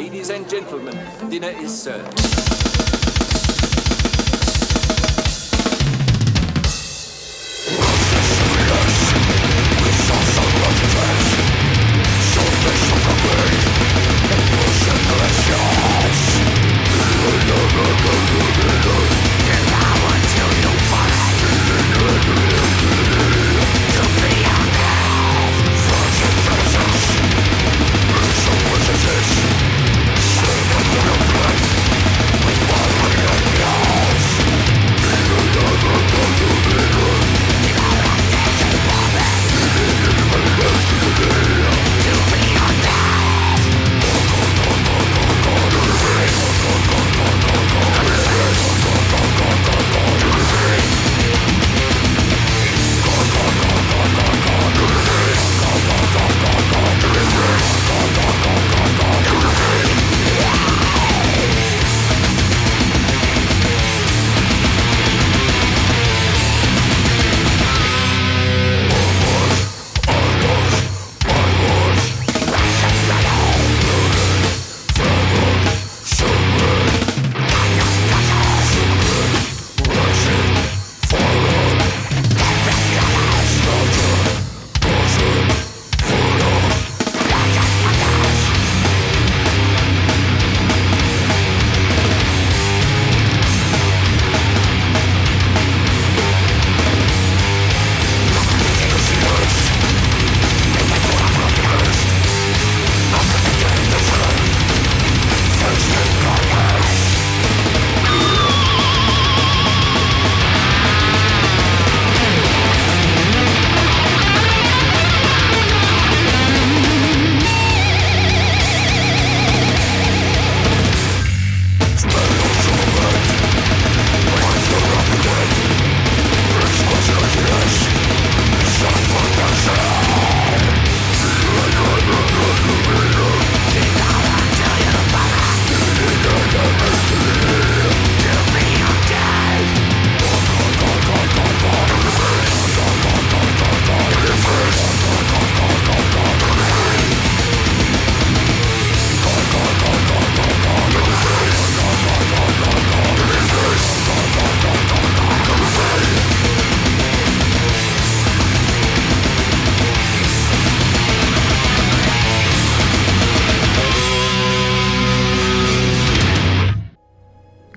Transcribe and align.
Ladies 0.00 0.30
and 0.30 0.48
gentlemen, 0.48 0.98
dinner 1.28 1.50
is 1.60 1.82
served. 1.82 2.40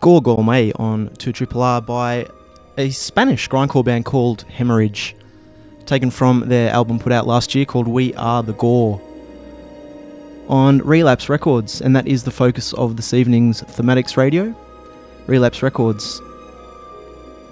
Gore 0.04 0.22
Gourmet 0.22 0.74
on 0.74 1.16
2 1.16 1.32
Triple 1.32 1.62
R 1.62 1.82
by 1.82 2.28
a 2.78 2.90
Spanish 2.90 3.48
grindcore 3.48 3.86
band 3.86 4.04
called 4.04 4.44
Haemorrhage, 4.50 5.14
taken 5.86 6.12
from 6.12 6.50
their 6.50 6.72
album 6.72 7.00
put 7.00 7.14
out 7.14 7.26
last 7.26 7.56
year 7.56 7.64
called 7.64 7.88
We 7.88 8.14
Are 8.16 8.44
the 8.44 8.52
Gore 8.52 9.02
on 10.50 10.80
Relapse 10.80 11.30
Records, 11.30 11.80
and 11.80 11.96
that 11.96 12.06
is 12.06 12.26
the 12.26 12.32
focus 12.32 12.74
of 12.74 12.98
this 12.98 13.14
evening's 13.14 13.62
Thematics 13.62 14.18
Radio. 14.18 14.54
Relapse 15.26 15.64
Records, 15.64 16.20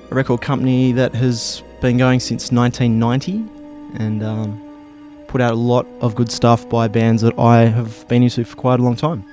a 0.10 0.16
record 0.16 0.42
company 0.42 0.92
that 0.92 1.16
has 1.16 1.64
been 1.80 1.96
going 1.96 2.20
since 2.20 2.52
1990 2.52 4.04
and 4.04 4.24
um, 4.24 5.26
put 5.30 5.40
out 5.40 5.54
a 5.54 5.56
lot 5.56 5.88
of 6.02 6.16
good 6.16 6.30
stuff 6.30 6.68
by 6.68 6.90
bands 6.90 7.22
that 7.22 7.40
I 7.40 7.62
have 7.62 8.06
been 8.10 8.24
into 8.24 8.44
for 8.44 8.58
quite 8.58 8.82
a 8.82 8.84
long 8.84 8.98
time. 8.98 9.24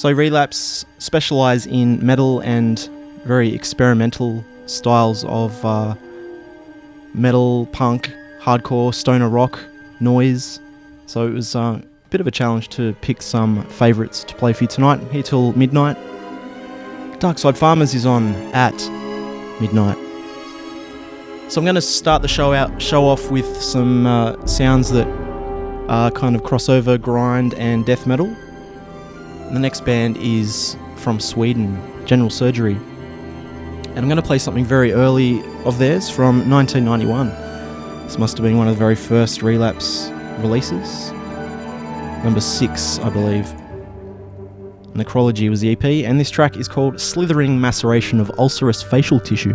So 0.00 0.10
Relapse 0.10 0.86
specialise 0.96 1.66
in 1.66 2.02
metal 2.02 2.40
and 2.40 2.78
very 3.26 3.54
experimental 3.54 4.42
styles 4.64 5.26
of 5.26 5.62
uh, 5.62 5.94
metal, 7.12 7.66
punk, 7.66 8.10
hardcore, 8.40 8.94
stoner 8.94 9.28
rock, 9.28 9.62
noise. 10.00 10.58
So 11.04 11.26
it 11.26 11.34
was 11.34 11.54
uh, 11.54 11.82
a 11.82 12.08
bit 12.08 12.22
of 12.22 12.26
a 12.26 12.30
challenge 12.30 12.70
to 12.70 12.94
pick 13.02 13.20
some 13.20 13.62
favourites 13.64 14.24
to 14.24 14.34
play 14.36 14.54
for 14.54 14.64
you 14.64 14.68
tonight. 14.68 15.02
Here 15.12 15.22
till 15.22 15.52
midnight. 15.52 15.98
Darkside 17.18 17.58
Farmers 17.58 17.92
is 17.92 18.06
on 18.06 18.34
at 18.54 18.72
midnight. 19.60 19.98
So 21.52 21.60
I'm 21.60 21.66
going 21.66 21.74
to 21.74 21.82
start 21.82 22.22
the 22.22 22.28
show 22.28 22.54
out, 22.54 22.80
show 22.80 23.06
off 23.06 23.30
with 23.30 23.54
some 23.60 24.06
uh, 24.06 24.46
sounds 24.46 24.90
that 24.92 25.06
are 25.90 26.10
kind 26.10 26.36
of 26.36 26.42
crossover 26.42 26.98
grind 26.98 27.52
and 27.52 27.84
death 27.84 28.06
metal. 28.06 28.34
The 29.52 29.58
next 29.58 29.84
band 29.84 30.16
is 30.18 30.76
from 30.94 31.18
Sweden, 31.18 31.76
General 32.06 32.30
Surgery. 32.30 32.74
And 32.74 33.98
I'm 33.98 34.04
going 34.04 34.16
to 34.16 34.22
play 34.22 34.38
something 34.38 34.64
very 34.64 34.92
early 34.92 35.42
of 35.64 35.76
theirs 35.78 36.08
from 36.08 36.48
1991. 36.48 37.30
This 38.04 38.16
must 38.16 38.36
have 38.38 38.44
been 38.44 38.56
one 38.56 38.68
of 38.68 38.74
the 38.74 38.78
very 38.78 38.94
first 38.94 39.42
relapse 39.42 40.08
releases. 40.38 41.10
Number 42.22 42.40
six, 42.40 43.00
I 43.00 43.10
believe. 43.10 43.46
Necrology 44.94 45.50
was 45.50 45.60
the 45.60 45.72
EP, 45.72 45.84
and 45.84 46.20
this 46.20 46.30
track 46.30 46.56
is 46.56 46.68
called 46.68 47.00
Slithering 47.00 47.60
Maceration 47.60 48.20
of 48.20 48.30
Ulcerous 48.38 48.82
Facial 48.82 49.18
Tissue. 49.18 49.54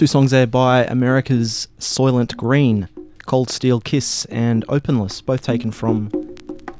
Two 0.00 0.06
songs 0.06 0.30
there 0.30 0.46
by 0.46 0.84
America's 0.84 1.68
Soilent 1.78 2.34
Green, 2.34 2.88
Cold 3.26 3.50
Steel 3.50 3.82
Kiss 3.82 4.24
and 4.30 4.64
Openless, 4.66 5.20
both 5.20 5.42
taken 5.42 5.70
from 5.70 6.08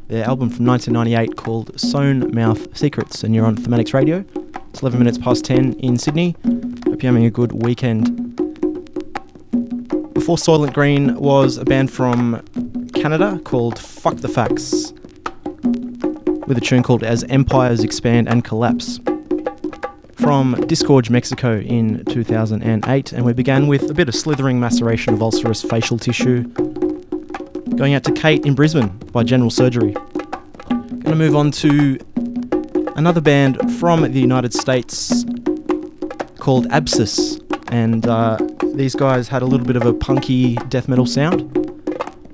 their 0.08 0.24
album 0.24 0.48
from 0.48 0.64
1998 0.64 1.36
called 1.36 1.78
Sewn 1.78 2.34
Mouth 2.34 2.74
Secrets. 2.74 3.22
And 3.22 3.34
you're 3.34 3.44
on 3.44 3.56
Thematics 3.56 3.92
Radio. 3.92 4.24
It's 4.70 4.80
11 4.80 4.98
minutes 4.98 5.18
past 5.18 5.44
10 5.44 5.74
in 5.74 5.98
Sydney. 5.98 6.34
Hope 6.86 7.02
you're 7.02 7.12
having 7.12 7.26
a 7.26 7.30
good 7.30 7.62
weekend. 7.62 8.36
Before 10.14 10.38
Soilent 10.38 10.72
Green 10.72 11.14
was 11.16 11.58
a 11.58 11.66
band 11.66 11.92
from 11.92 12.42
Canada 12.94 13.38
called 13.44 13.78
Fuck 13.78 14.16
the 14.16 14.28
Facts, 14.28 14.94
with 16.46 16.56
a 16.56 16.62
tune 16.62 16.82
called 16.82 17.04
As 17.04 17.22
Empires 17.24 17.84
Expand 17.84 18.30
and 18.30 18.42
Collapse 18.44 18.98
from 20.20 20.54
Disgorge, 20.66 21.08
Mexico 21.08 21.58
in 21.60 22.04
2008, 22.04 23.12
and 23.12 23.24
we 23.24 23.32
began 23.32 23.66
with 23.66 23.90
a 23.90 23.94
bit 23.94 24.08
of 24.08 24.14
slithering 24.14 24.60
maceration 24.60 25.14
of 25.14 25.22
ulcerous 25.22 25.62
facial 25.62 25.98
tissue. 25.98 26.42
Going 27.74 27.94
out 27.94 28.04
to 28.04 28.12
Kate 28.12 28.44
in 28.44 28.54
Brisbane 28.54 28.88
by 29.12 29.24
General 29.24 29.50
Surgery. 29.50 29.92
Going 30.68 31.02
to 31.02 31.14
move 31.16 31.34
on 31.34 31.50
to 31.52 31.98
another 32.96 33.20
band 33.20 33.58
from 33.78 34.02
the 34.02 34.20
United 34.20 34.52
States 34.52 35.24
called 36.38 36.66
Abscess, 36.70 37.40
and 37.68 38.06
uh, 38.06 38.36
these 38.74 38.94
guys 38.94 39.28
had 39.28 39.40
a 39.40 39.46
little 39.46 39.66
bit 39.66 39.76
of 39.76 39.86
a 39.86 39.94
punky 39.94 40.56
death 40.68 40.88
metal 40.88 41.06
sound. 41.06 41.40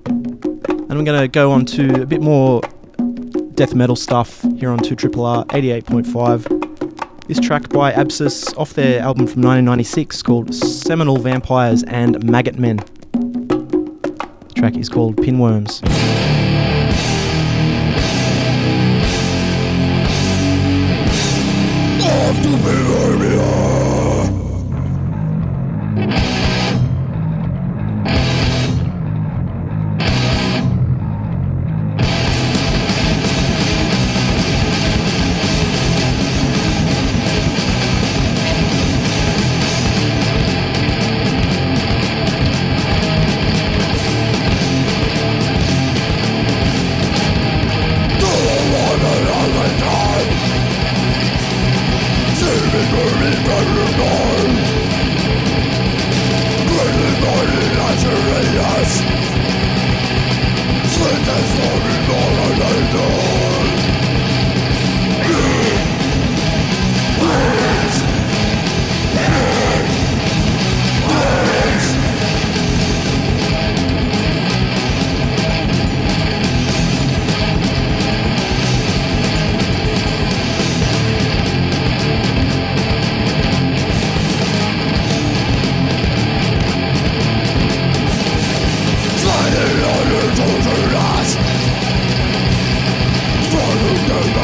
And 0.09 0.93
I'm 0.93 1.05
going 1.05 1.21
to 1.21 1.29
go 1.29 1.53
on 1.53 1.65
to 1.67 2.03
a 2.03 2.07
bit 2.07 2.21
more 2.21 2.61
death 3.55 3.75
metal 3.75 3.97
stuff 3.97 4.43
here 4.59 4.71
on 4.71 4.79
2 4.79 4.95
R 5.23 5.45
88.5. 5.47 6.66
This 7.29 7.41
track 7.41 7.71
by 7.71 7.93
Abscess 7.93 8.55
off 8.55 8.75
their 8.75 9.01
album 9.01 9.27
from 9.27 9.43
1996 9.43 10.23
called 10.23 10.55
Seminal 10.55 11.17
Vampires 11.17 11.83
and 11.83 12.23
Maggot 12.23 12.57
Men. 12.57 12.77
The 12.77 14.53
track 14.55 14.77
is 14.77 14.89
called 14.89 15.17
Pinworms. 15.17 15.83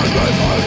Sacrifice 0.04 0.61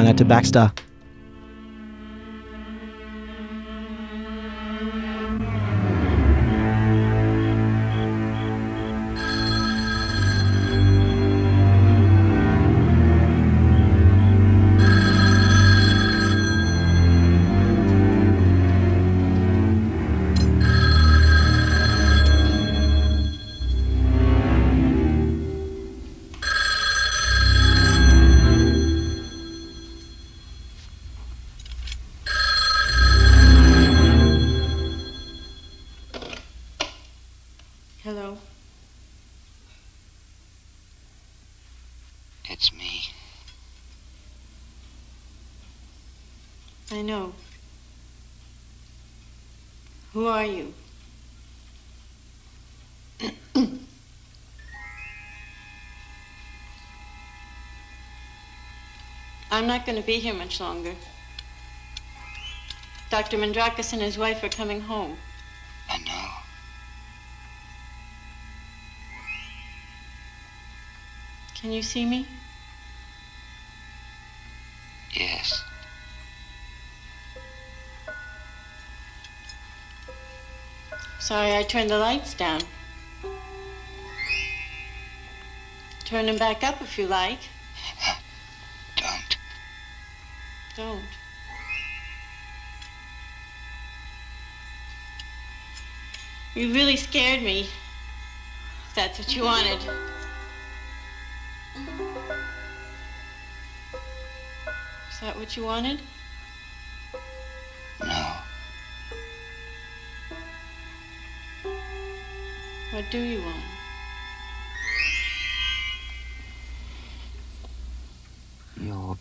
going 0.00 0.10
out 0.10 0.16
to 0.16 0.24
Baxter. 0.24 0.72
not 59.70 59.86
going 59.86 59.94
to 59.94 60.02
be 60.04 60.18
here 60.18 60.34
much 60.34 60.58
longer. 60.58 60.96
Dr. 63.08 63.38
Mandrakis 63.38 63.92
and 63.92 64.02
his 64.02 64.18
wife 64.18 64.42
are 64.42 64.48
coming 64.48 64.80
home. 64.80 65.16
I 65.88 65.98
know. 65.98 66.28
Can 71.54 71.70
you 71.70 71.82
see 71.82 72.04
me? 72.04 72.26
Yes. 75.12 75.62
Sorry, 81.20 81.56
I 81.56 81.62
turned 81.62 81.90
the 81.90 81.98
lights 81.98 82.34
down. 82.34 82.62
Turn 86.04 86.26
them 86.26 86.38
back 86.38 86.64
up 86.64 86.82
if 86.82 86.98
you 86.98 87.06
like. 87.06 87.38
Don't. 90.76 91.02
You 96.54 96.72
really 96.72 96.96
scared 96.96 97.42
me. 97.42 97.68
If 98.88 98.94
that's 98.94 99.18
what 99.18 99.34
you 99.34 99.44
wanted. 99.44 99.80
Is 105.10 105.20
that 105.20 105.36
what 105.36 105.56
you 105.56 105.64
wanted? 105.64 106.00
No. 108.02 108.36
What 112.90 113.04
do 113.10 113.18
you 113.18 113.40
want? 113.42 113.62
Your 118.80 119.16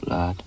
blood. 0.00 0.42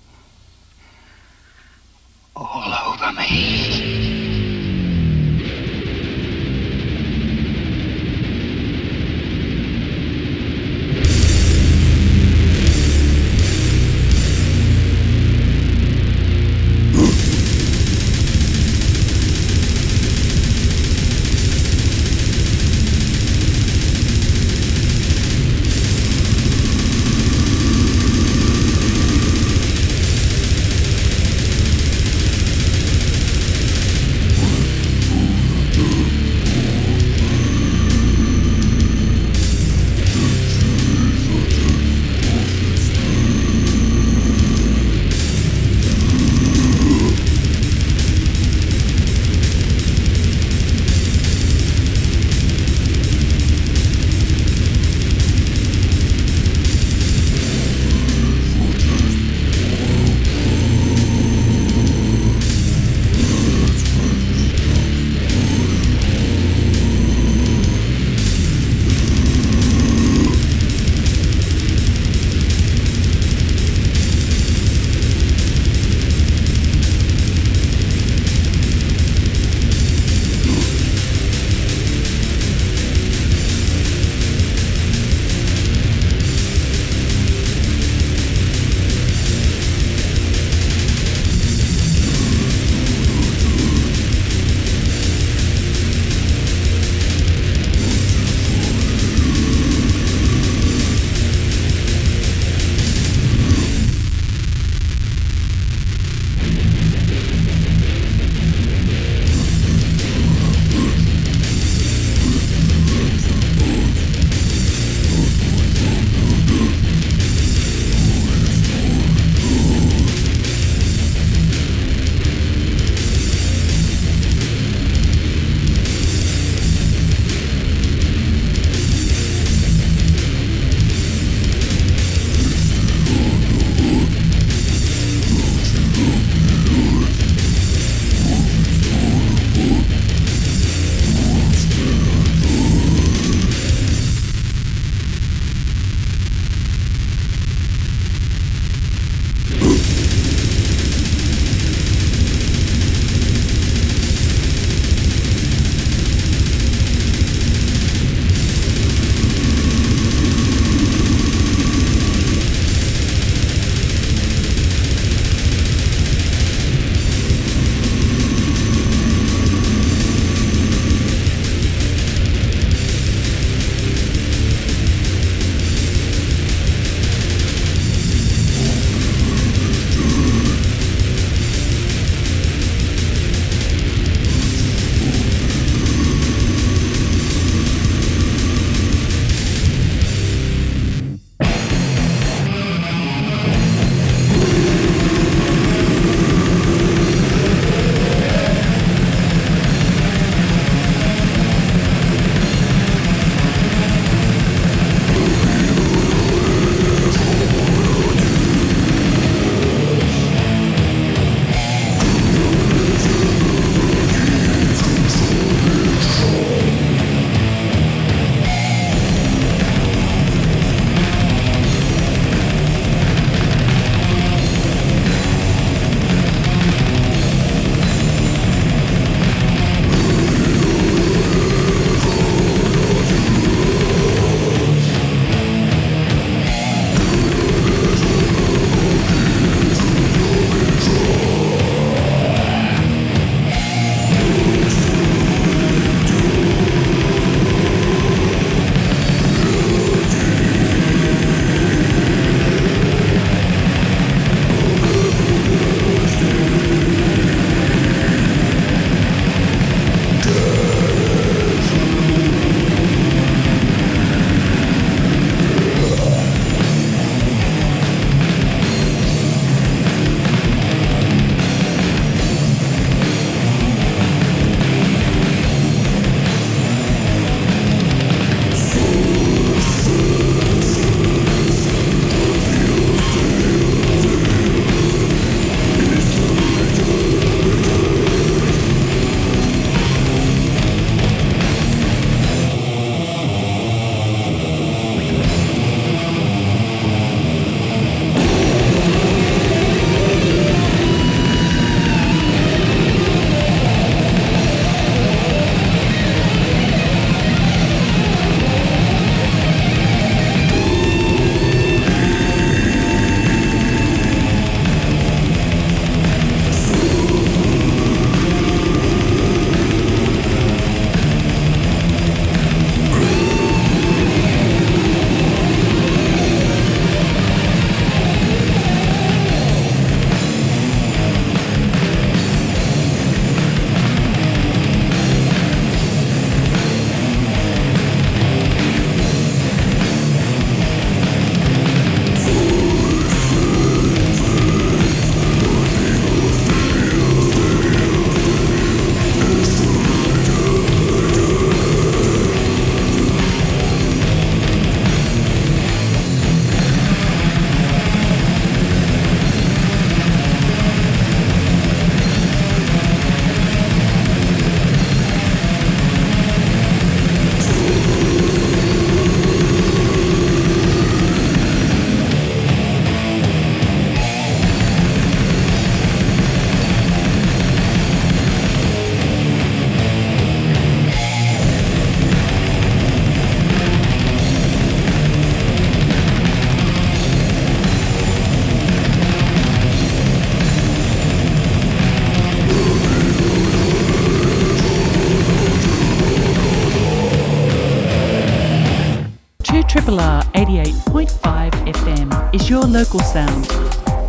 Sound. 403.14 403.46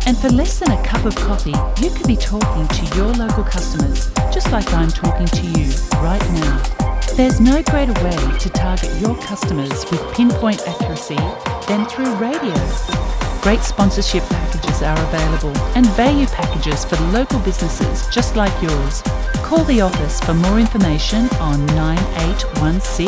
And 0.06 0.18
for 0.18 0.28
less 0.30 0.58
than 0.58 0.72
a 0.72 0.82
cup 0.82 1.04
of 1.04 1.14
coffee, 1.14 1.54
you 1.80 1.90
could 1.90 2.08
be 2.08 2.16
talking 2.16 2.66
to 2.66 2.96
your 2.96 3.12
local 3.14 3.44
customers, 3.44 4.10
just 4.34 4.50
like 4.50 4.68
I'm 4.74 4.88
talking 4.88 5.26
to 5.26 5.46
you 5.46 5.70
right 6.02 6.26
now. 6.42 6.56
There's 7.14 7.40
no 7.40 7.62
greater 7.62 7.94
way 8.02 8.38
to 8.38 8.50
target 8.50 8.90
your 9.00 9.16
customers 9.22 9.88
with 9.90 10.02
pinpoint 10.12 10.60
accuracy 10.66 11.22
than 11.68 11.86
through 11.86 12.12
radio. 12.16 12.54
Great 13.42 13.60
sponsorship 13.60 14.24
packages 14.24 14.82
are 14.82 14.98
available 15.08 15.56
and 15.76 15.86
value 15.94 16.26
packages 16.26 16.84
for 16.84 16.96
local 17.18 17.38
businesses 17.40 18.08
just 18.12 18.34
like 18.34 18.54
yours. 18.60 19.02
Call 19.46 19.62
the 19.64 19.80
office 19.80 20.18
for 20.20 20.34
more 20.34 20.58
information 20.58 21.28
on 21.38 21.64
9816 21.66 23.06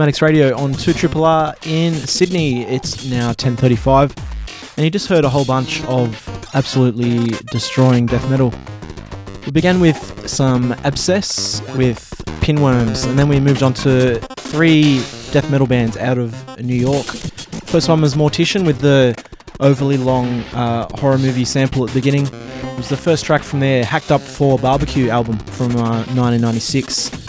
Thematics 0.05 0.21
Radio 0.21 0.55
on 0.59 0.75
2 0.75 0.93
Triple 0.93 1.25
R 1.25 1.55
in 1.65 1.95
Sydney. 1.95 2.65
It's 2.65 3.07
now 3.07 3.33
10:35, 3.33 4.15
and 4.77 4.85
you 4.85 4.91
just 4.91 5.07
heard 5.07 5.25
a 5.25 5.31
whole 5.31 5.47
bunch 5.47 5.83
of 5.85 6.29
absolutely 6.53 7.29
destroying 7.51 8.05
death 8.05 8.29
metal. 8.29 8.53
We 9.47 9.53
began 9.53 9.81
with 9.81 10.29
some 10.29 10.73
Abscess 10.85 11.63
with 11.75 12.23
Pinworms, 12.43 13.07
and 13.09 13.19
then 13.19 13.29
we 13.29 13.41
moved 13.41 13.63
on 13.63 13.73
to 13.85 14.21
three 14.37 15.03
death 15.33 15.51
metal 15.51 15.67
bands 15.67 15.97
out 15.97 16.19
of 16.19 16.35
New 16.61 16.77
York. 16.77 17.07
First 17.65 17.89
one 17.89 18.03
was 18.03 18.15
Mortician 18.15 18.67
with 18.67 18.81
the 18.81 19.17
overly 19.61 19.97
long 19.97 20.41
uh, 20.53 20.87
horror 20.99 21.17
movie 21.17 21.47
sample 21.47 21.83
at 21.83 21.95
the 21.95 21.99
beginning. 21.99 22.27
It 22.27 22.77
was 22.77 22.91
the 22.91 22.99
first 22.99 23.25
track 23.25 23.43
from 23.43 23.61
their 23.61 23.87
Hacked 23.87 24.13
Up 24.13 24.21
for 24.21 24.59
Barbecue 24.59 25.09
album 25.09 25.39
from 25.39 25.75
uh, 25.77 26.05
1996 26.13 27.24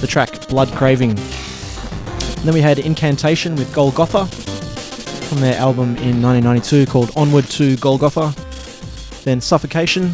the 0.00 0.06
track 0.06 0.48
Blood 0.48 0.68
Craving. 0.72 1.10
And 1.10 2.44
then 2.44 2.54
we 2.54 2.60
had 2.60 2.78
Incantation 2.78 3.56
with 3.56 3.72
Golgotha 3.74 4.26
from 4.26 5.40
their 5.40 5.56
album 5.56 5.96
in 5.96 6.22
1992 6.22 6.86
called 6.86 7.10
Onward 7.16 7.44
to 7.46 7.76
Golgotha. 7.78 8.32
Then 9.24 9.40
Suffocation, 9.40 10.12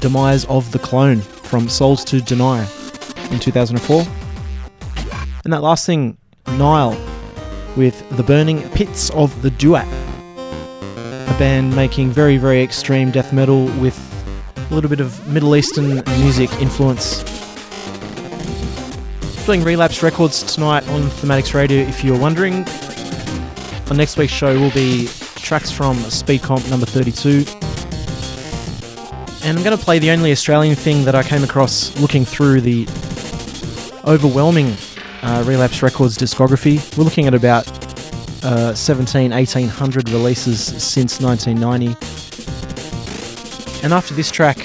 Demise 0.00 0.46
of 0.46 0.70
the 0.72 0.78
Clone 0.78 1.20
from 1.20 1.68
Souls 1.68 2.04
to 2.06 2.20
Deny 2.20 2.60
in 3.30 3.38
2004. 3.38 4.02
And 5.44 5.52
that 5.52 5.62
last 5.62 5.86
thing, 5.86 6.16
Nile 6.46 6.98
with 7.76 8.08
The 8.16 8.22
Burning 8.22 8.68
Pits 8.70 9.10
of 9.10 9.40
the 9.42 9.50
Duat, 9.50 9.86
a 9.86 11.38
band 11.38 11.76
making 11.76 12.10
very, 12.10 12.38
very 12.38 12.62
extreme 12.62 13.10
death 13.10 13.32
metal 13.32 13.66
with 13.78 13.96
a 14.56 14.74
little 14.74 14.90
bit 14.90 15.00
of 15.00 15.26
Middle 15.28 15.54
Eastern 15.54 16.02
music 16.18 16.50
influence 16.54 17.37
doing 19.48 19.64
Relapse 19.64 20.02
Records 20.02 20.42
tonight 20.42 20.86
on 20.88 21.04
Thematics 21.04 21.54
Radio, 21.54 21.78
if 21.78 22.04
you're 22.04 22.18
wondering. 22.18 22.68
On 23.90 23.96
next 23.96 24.18
week's 24.18 24.30
show 24.30 24.60
will 24.60 24.70
be 24.72 25.08
tracks 25.36 25.70
from 25.70 25.96
Speed 26.10 26.42
Comp 26.42 26.68
number 26.68 26.84
32. 26.84 27.50
And 29.48 29.56
I'm 29.56 29.64
going 29.64 29.74
to 29.74 29.82
play 29.82 29.98
the 29.98 30.10
only 30.10 30.32
Australian 30.32 30.74
thing 30.74 31.02
that 31.06 31.14
I 31.14 31.22
came 31.22 31.44
across 31.44 31.98
looking 31.98 32.26
through 32.26 32.60
the 32.60 32.82
overwhelming 34.04 34.76
uh, 35.22 35.42
Relapse 35.46 35.82
Records 35.82 36.18
discography. 36.18 36.98
We're 36.98 37.04
looking 37.04 37.26
at 37.26 37.32
about 37.32 37.66
uh, 38.44 38.74
17, 38.74 39.30
1800 39.30 40.10
releases 40.10 40.60
since 40.60 41.22
1990. 41.22 41.96
And 43.82 43.94
after 43.94 44.12
this 44.12 44.30
track, 44.30 44.58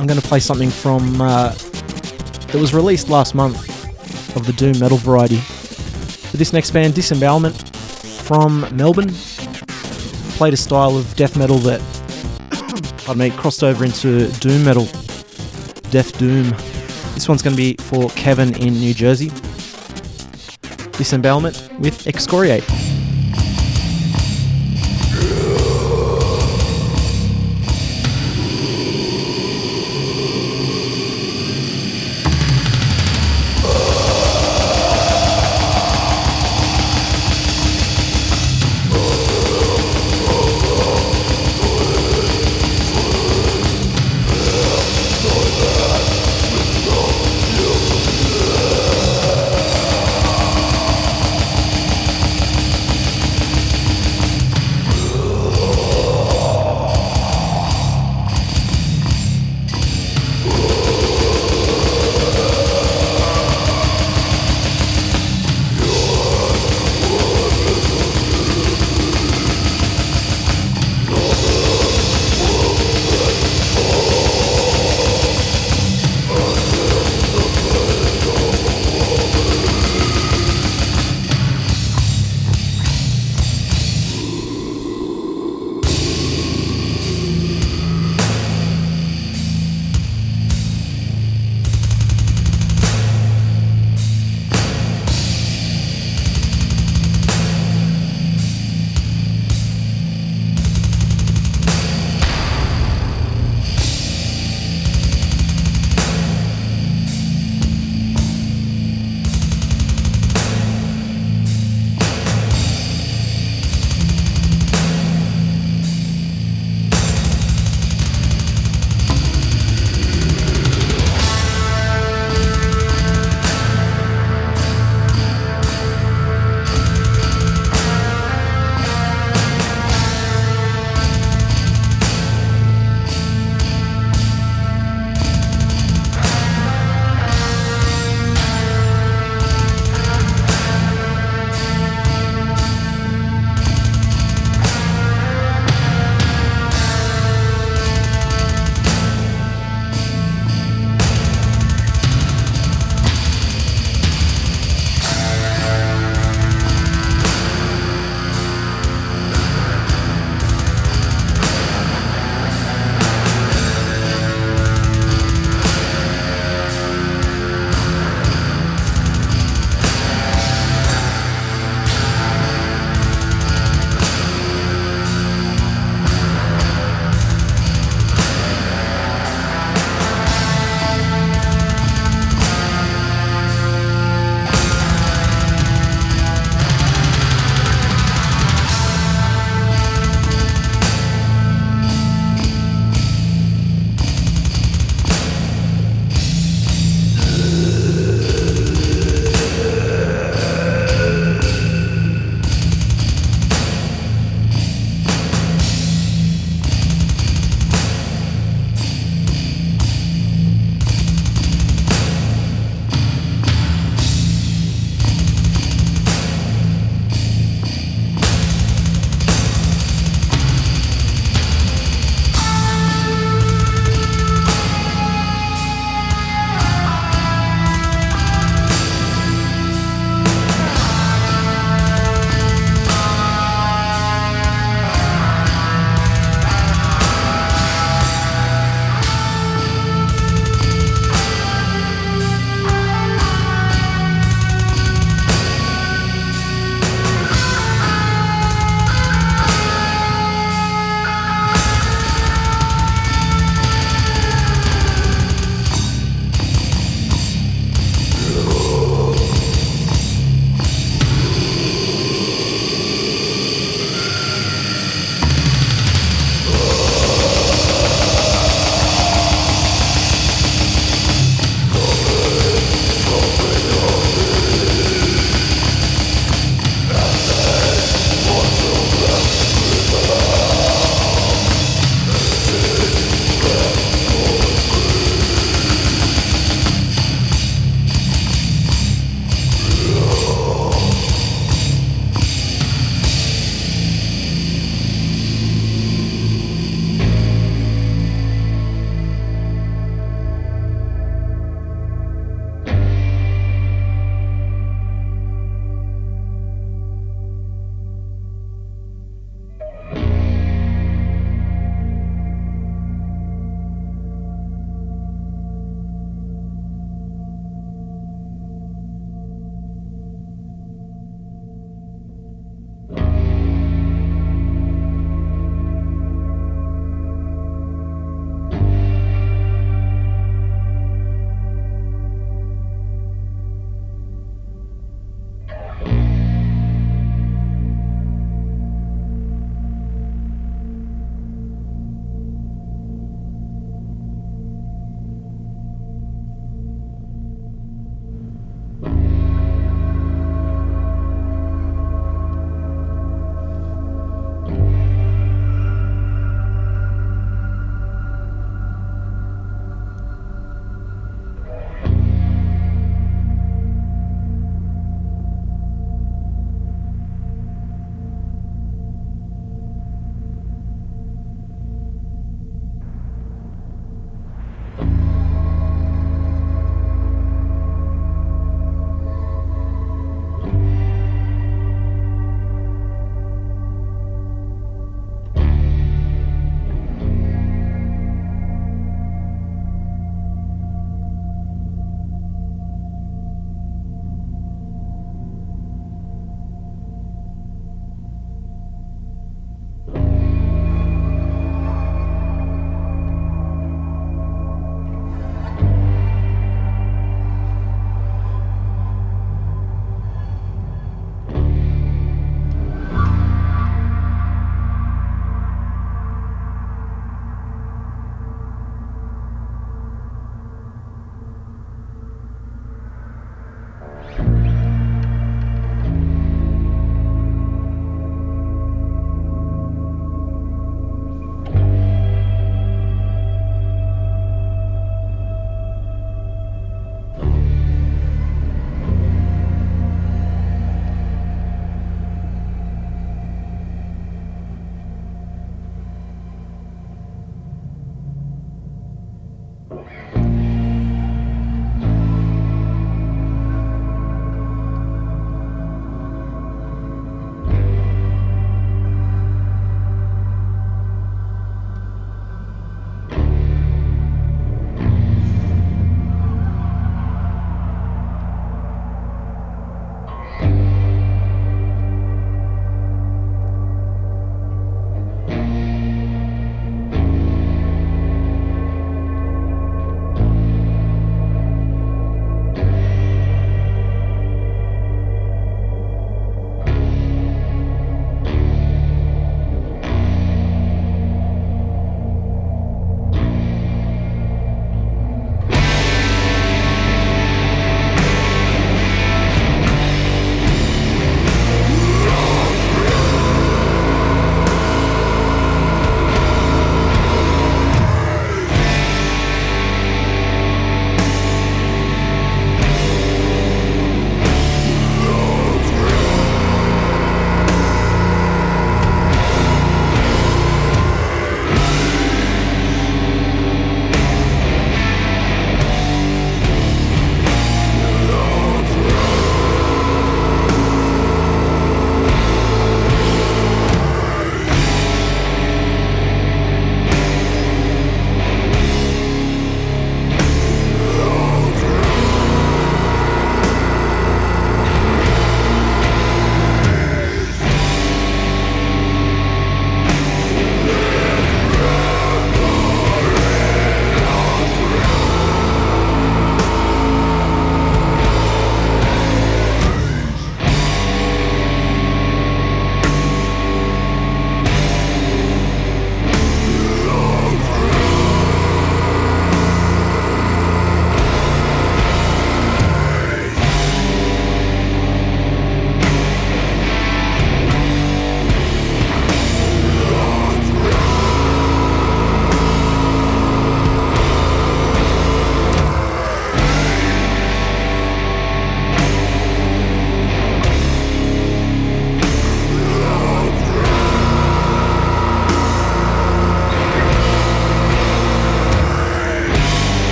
I'm 0.00 0.06
going 0.06 0.18
to 0.18 0.26
play 0.26 0.40
something 0.40 0.70
from 0.70 1.20
uh, 1.20 1.50
that 1.50 2.58
was 2.58 2.72
released 2.72 3.10
last 3.10 3.34
month 3.34 3.69
of 4.36 4.46
the 4.46 4.52
doom 4.52 4.78
metal 4.78 4.98
variety. 4.98 5.36
With 5.36 6.38
this 6.38 6.52
next 6.52 6.70
band, 6.70 6.94
Disembowelment 6.94 7.76
from 7.76 8.66
Melbourne, 8.76 9.12
played 10.36 10.54
a 10.54 10.56
style 10.56 10.96
of 10.96 11.14
death 11.16 11.36
metal 11.36 11.58
that, 11.58 11.80
I 13.08 13.14
mean, 13.14 13.32
crossed 13.32 13.62
over 13.62 13.84
into 13.84 14.30
doom 14.40 14.64
metal, 14.64 14.84
death 15.90 16.16
doom. 16.18 16.50
This 17.14 17.28
one's 17.28 17.42
going 17.42 17.56
to 17.56 17.62
be 17.62 17.74
for 17.82 18.08
Kevin 18.10 18.54
in 18.56 18.74
New 18.74 18.94
Jersey. 18.94 19.30
Disembowelment 20.96 21.68
with 21.78 22.06
Excoriate. 22.06 22.64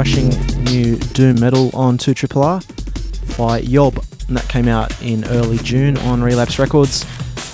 Crushing 0.00 0.30
new 0.64 0.96
doom 1.12 1.38
metal 1.38 1.68
on 1.74 1.98
2RRR 1.98 3.36
by 3.36 3.58
Yob, 3.58 4.02
and 4.28 4.34
that 4.34 4.48
came 4.48 4.66
out 4.66 4.90
in 5.02 5.26
early 5.26 5.58
June 5.58 5.98
on 5.98 6.22
Relapse 6.22 6.58
Records 6.58 7.04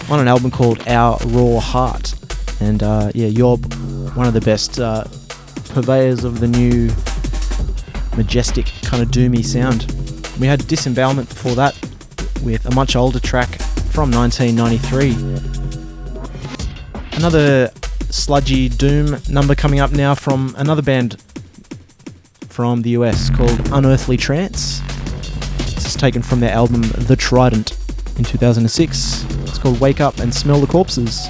on 0.08 0.20
an 0.20 0.28
album 0.28 0.52
called 0.52 0.80
Our 0.86 1.18
Raw 1.26 1.58
Heart. 1.58 2.14
And 2.60 2.84
uh, 2.84 3.10
yeah, 3.16 3.26
Yob, 3.26 3.74
one 4.14 4.28
of 4.28 4.32
the 4.32 4.40
best 4.40 4.78
uh, 4.78 5.02
purveyors 5.70 6.22
of 6.22 6.38
the 6.38 6.46
new 6.46 6.88
majestic 8.16 8.66
kind 8.82 9.02
of 9.02 9.08
doomy 9.08 9.44
sound. 9.44 9.90
We 10.38 10.46
had 10.46 10.64
Disembowelment 10.68 11.28
before 11.28 11.56
that 11.56 11.74
with 12.44 12.64
a 12.66 12.74
much 12.76 12.94
older 12.94 13.18
track 13.18 13.48
from 13.90 14.12
1993. 14.12 15.14
Another 17.18 17.72
sludgy 18.10 18.68
doom 18.68 19.16
number 19.28 19.56
coming 19.56 19.80
up 19.80 19.90
now 19.90 20.14
from 20.14 20.54
another 20.56 20.82
band 20.82 21.20
from 22.56 22.80
the 22.80 22.90
US 22.92 23.28
called 23.28 23.68
Unearthly 23.70 24.16
Trance. 24.16 24.80
This 25.74 25.88
is 25.88 25.94
taken 25.94 26.22
from 26.22 26.40
their 26.40 26.52
album 26.52 26.80
The 26.80 27.14
Trident 27.14 27.76
in 28.16 28.24
2006. 28.24 29.24
It's 29.42 29.58
called 29.58 29.78
Wake 29.78 30.00
Up 30.00 30.20
and 30.20 30.34
Smell 30.34 30.58
the 30.58 30.66
Corpses. 30.66 31.28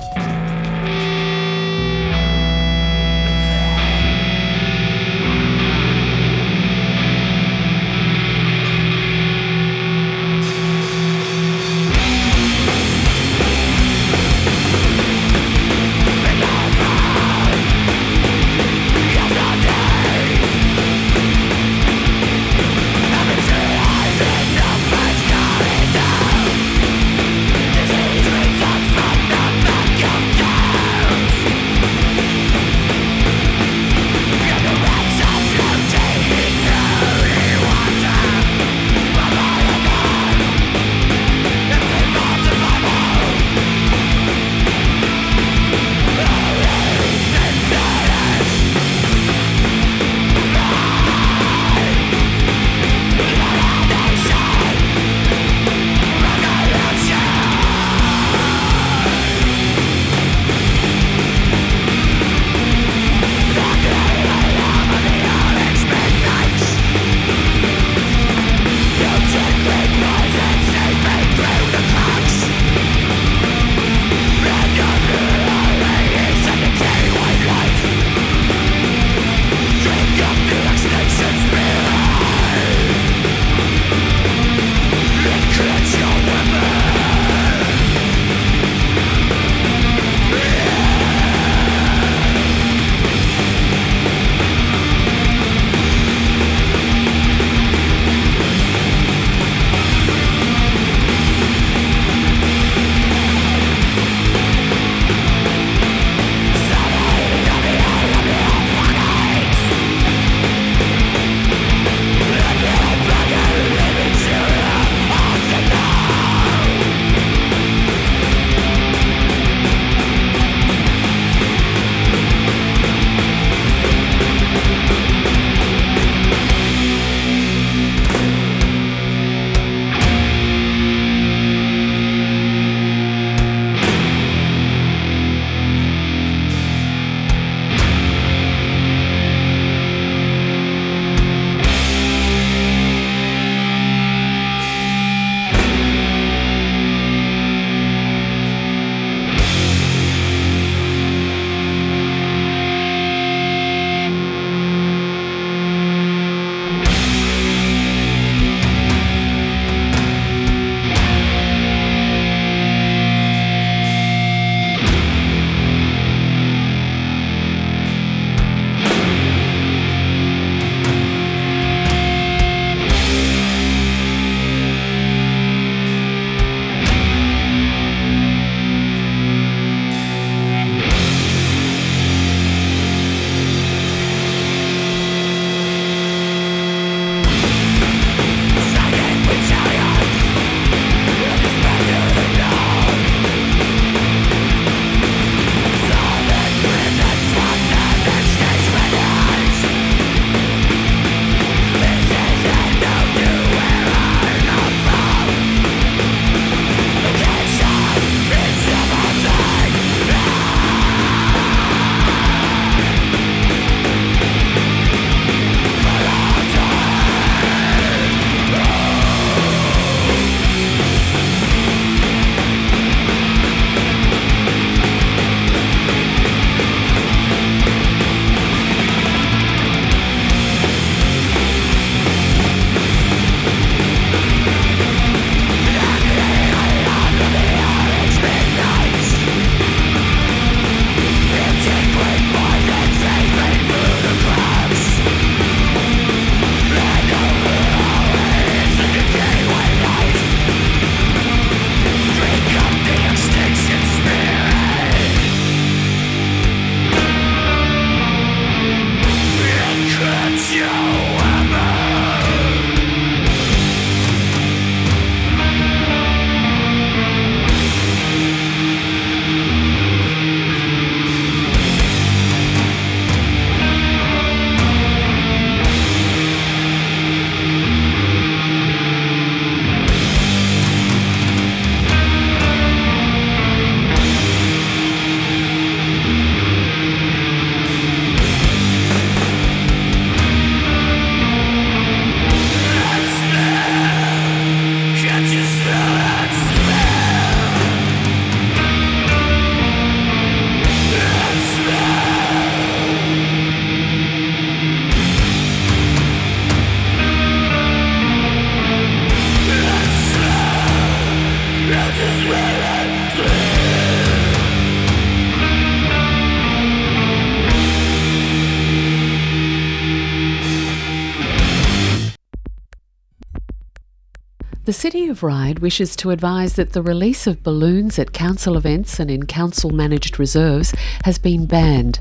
City 324.87 325.09
of 325.09 325.25
Ryde 325.25 325.59
wishes 325.59 325.97
to 325.97 326.13
advise 326.13 326.53
that 326.53 326.73
the 326.73 326.81
release 326.81 327.27
of 327.27 327.43
balloons 327.43 327.99
at 327.99 328.13
council 328.13 328.57
events 328.57 329.01
and 329.01 329.11
in 329.11 329.27
council 329.27 329.71
managed 329.71 330.17
reserves 330.17 330.73
has 331.03 331.19
been 331.19 331.45
banned. 331.45 331.99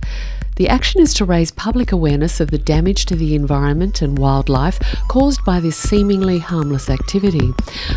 The 0.56 0.70
action 0.70 1.02
is 1.02 1.14
to 1.16 1.26
raise 1.26 1.52
public 1.52 1.92
awareness 1.92 2.40
of 2.40 2.50
the 2.50 2.58
damage 2.58 3.06
to 3.08 3.16
the 3.16 3.36
environment 3.36 4.02
and 4.02 4.18
wildlife 4.18 4.80
caused 5.10 5.44
by 5.44 5.60
this 5.60 5.76
seemingly 5.76 6.40
harmless 6.40 6.90
activity. 6.90 7.52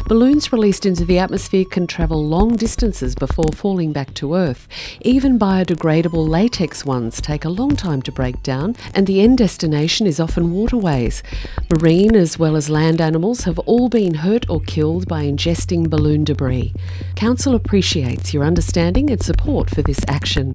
Balloons 0.08 0.52
released 0.52 0.84
into 0.84 1.04
the 1.04 1.20
atmosphere 1.20 1.64
can 1.64 1.86
travel 1.86 2.26
long 2.26 2.56
distances 2.56 3.14
before 3.14 3.52
falling 3.54 3.92
back 3.92 4.12
to 4.14 4.34
Earth. 4.34 4.66
Even 5.02 5.38
biodegradable 5.38 6.28
latex 6.28 6.84
ones 6.84 7.20
take 7.20 7.44
a 7.44 7.48
long 7.48 7.76
time 7.76 8.02
to 8.02 8.10
break 8.10 8.42
down, 8.42 8.74
and 8.92 9.06
the 9.06 9.20
end 9.20 9.38
destination 9.38 10.08
is 10.08 10.18
often 10.18 10.52
waterways. 10.52 11.22
Marine 11.70 12.16
as 12.16 12.40
well 12.40 12.56
as 12.56 12.68
land 12.68 13.00
animals 13.00 13.44
have 13.44 13.60
all 13.60 13.88
been 13.88 14.14
hurt 14.14 14.50
or 14.50 14.60
killed 14.62 15.06
by 15.06 15.22
ingesting 15.22 15.88
balloon 15.88 16.24
debris. 16.24 16.74
Council 17.14 17.54
appreciates 17.54 18.34
your 18.34 18.42
understanding 18.42 19.10
and 19.10 19.22
support 19.22 19.70
for 19.70 19.82
this 19.82 20.00
action. 20.08 20.52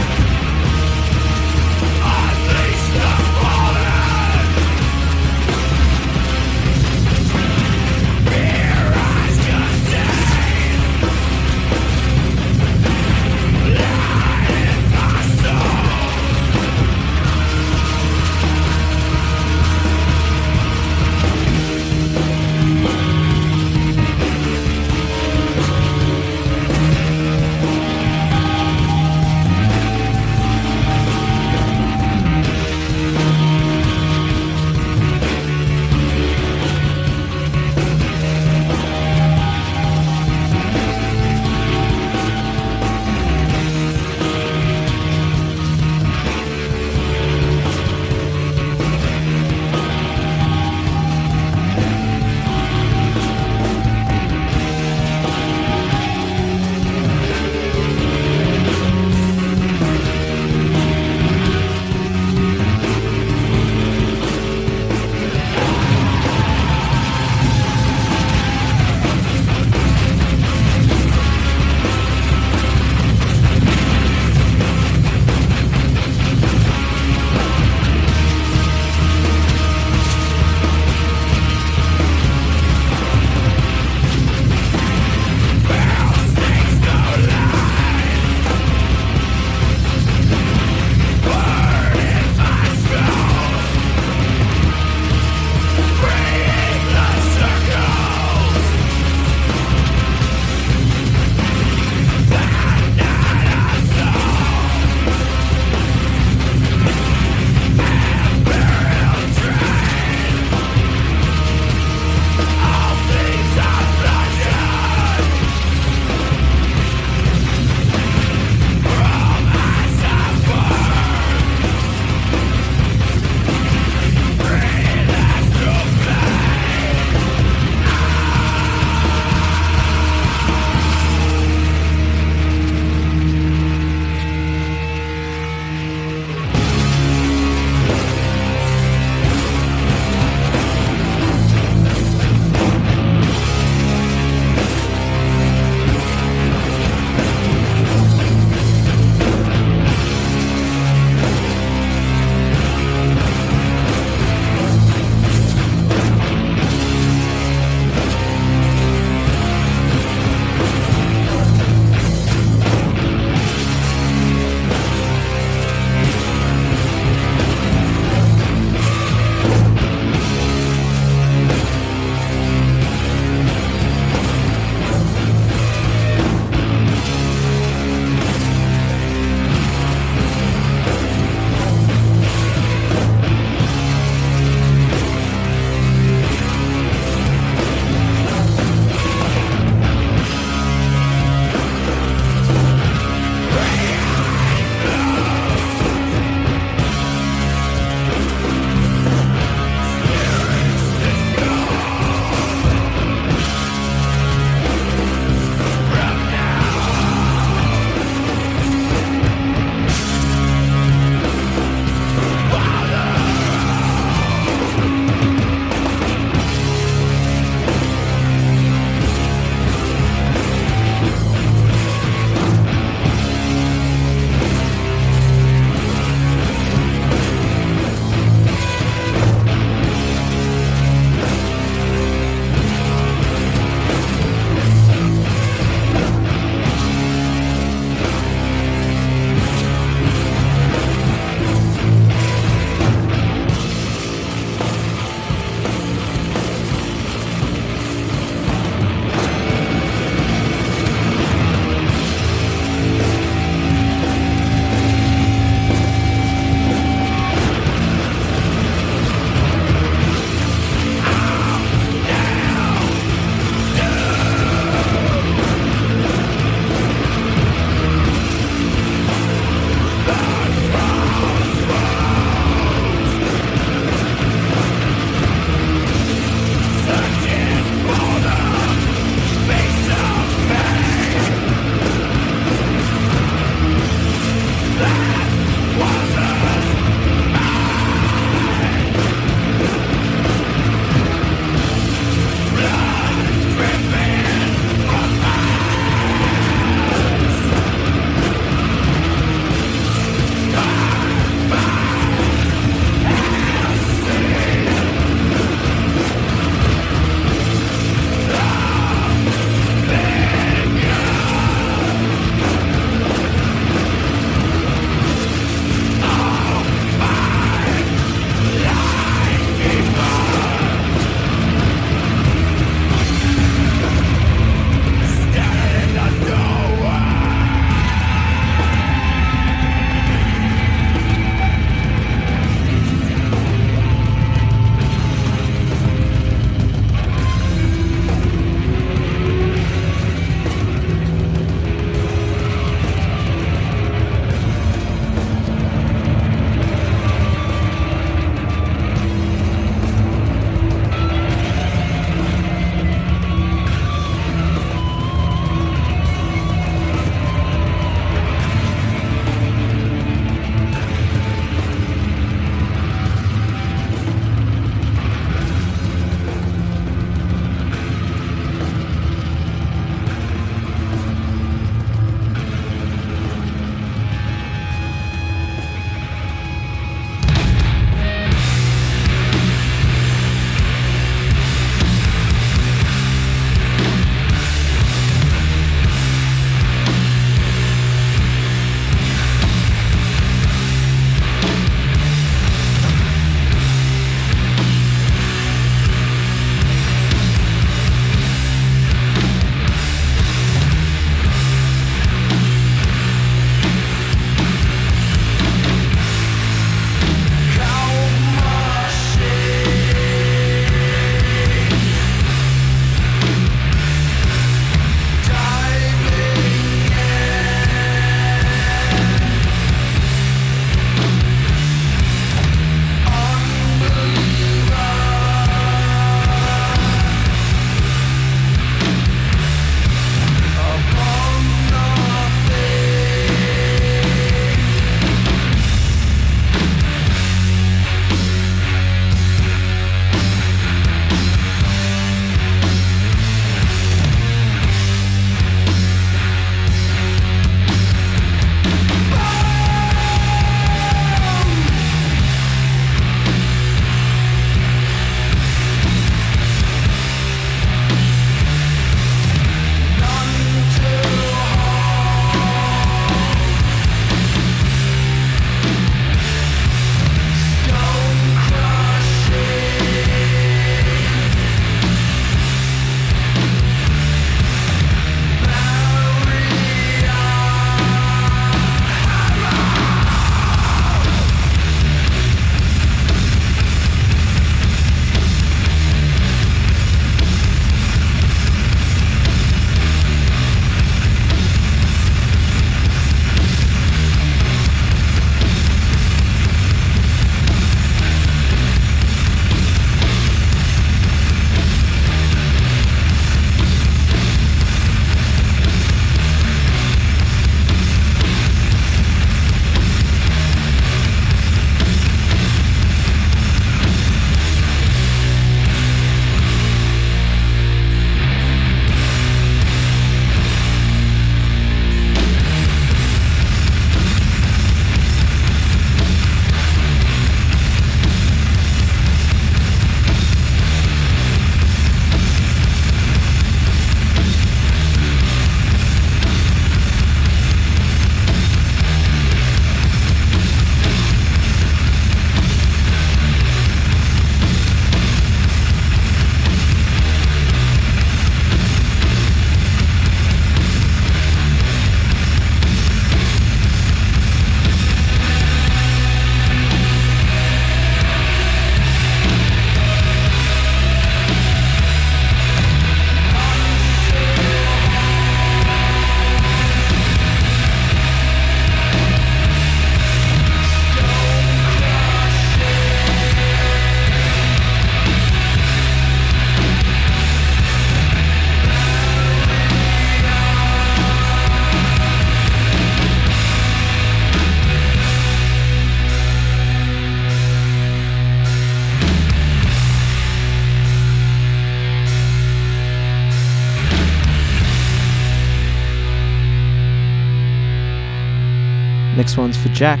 Next 599.28 599.36
one's 599.36 599.58
for 599.58 599.68
Jack. 599.68 600.00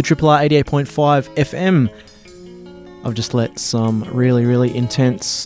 To 0.00 0.06
Triple 0.06 0.30
R 0.30 0.40
88.5 0.40 1.34
FM. 1.36 3.04
I've 3.04 3.12
just 3.12 3.34
let 3.34 3.58
some 3.58 4.02
really, 4.04 4.46
really 4.46 4.74
intense 4.74 5.44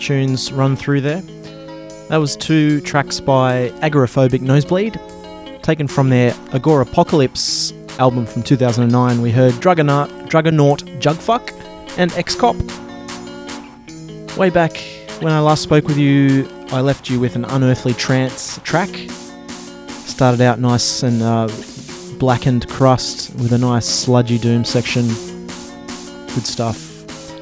tunes 0.00 0.50
run 0.50 0.74
through 0.74 1.02
there. 1.02 1.20
That 2.08 2.16
was 2.16 2.36
two 2.36 2.80
tracks 2.80 3.20
by 3.20 3.68
Agoraphobic 3.80 4.40
Nosebleed, 4.40 4.98
taken 5.62 5.86
from 5.86 6.08
their 6.08 6.32
Agorapocalypse 6.50 7.72
album 8.00 8.26
from 8.26 8.42
2009. 8.42 9.22
We 9.22 9.30
heard 9.30 9.52
Druggernaut, 9.54 10.28
Druggernaut 10.28 10.82
Jugfuck 11.00 11.52
and 11.96 12.12
Ex-Cop. 12.14 12.56
Way 14.36 14.50
back 14.50 14.76
when 15.20 15.32
I 15.32 15.38
last 15.38 15.62
spoke 15.62 15.86
with 15.86 15.96
you, 15.96 16.48
I 16.72 16.80
left 16.80 17.08
you 17.08 17.20
with 17.20 17.36
an 17.36 17.44
Unearthly 17.44 17.94
Trance 17.94 18.58
track. 18.64 18.90
Started 19.90 20.40
out 20.40 20.58
nice 20.58 21.04
and 21.04 21.22
uh, 21.22 21.46
blackened 22.22 22.68
crust 22.68 23.34
with 23.34 23.52
a 23.52 23.58
nice 23.58 23.84
sludgy 23.84 24.38
doom 24.38 24.64
section. 24.64 25.08
Good 25.08 26.46
stuff. 26.46 26.78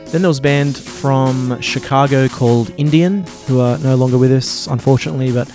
Then 0.06 0.22
there 0.22 0.28
was 0.30 0.38
a 0.38 0.42
band 0.42 0.74
from 0.74 1.60
Chicago 1.60 2.28
called 2.28 2.72
Indian, 2.78 3.26
who 3.46 3.60
are 3.60 3.76
no 3.76 3.94
longer 3.94 4.16
with 4.16 4.32
us, 4.32 4.66
unfortunately, 4.68 5.32
but 5.32 5.46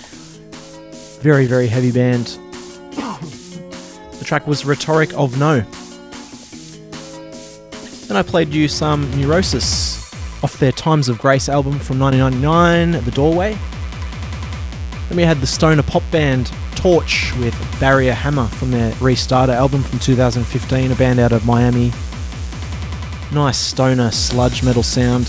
very, 1.22 1.46
very 1.46 1.66
heavy 1.66 1.90
band. 1.90 2.38
The 2.92 4.24
track 4.24 4.46
was 4.46 4.64
Rhetoric 4.64 5.12
of 5.14 5.36
No. 5.40 5.62
Then 8.06 8.16
I 8.16 8.22
played 8.22 8.50
you 8.50 8.68
some 8.68 9.10
Neurosis 9.20 10.14
off 10.44 10.56
their 10.60 10.70
Times 10.70 11.08
of 11.08 11.18
Grace 11.18 11.48
album 11.48 11.80
from 11.80 11.98
1999, 11.98 13.04
The 13.04 13.10
Doorway. 13.10 13.58
Then 15.08 15.16
we 15.16 15.24
had 15.24 15.40
the 15.40 15.48
stoner 15.48 15.82
pop 15.82 16.04
band 16.12 16.48
Torche 16.76 17.36
with 17.38 17.54
Barrier 17.80 18.12
Hammer 18.12 18.46
from 18.46 18.70
their 18.70 18.92
Restarter 18.92 19.54
album 19.54 19.82
from 19.82 19.98
2015, 19.98 20.92
a 20.92 20.94
band 20.94 21.18
out 21.18 21.32
of 21.32 21.44
Miami. 21.44 21.90
Nice 23.32 23.58
stoner 23.58 24.10
sludge 24.10 24.62
metal 24.62 24.82
sound 24.82 25.24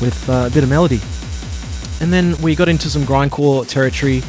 with 0.00 0.26
uh, 0.28 0.46
a 0.46 0.50
bit 0.50 0.62
of 0.62 0.70
melody. 0.70 1.00
And 2.00 2.12
then 2.12 2.40
we 2.40 2.54
got 2.54 2.68
into 2.68 2.88
some 2.88 3.02
grindcore 3.02 3.66
territory. 3.68 4.22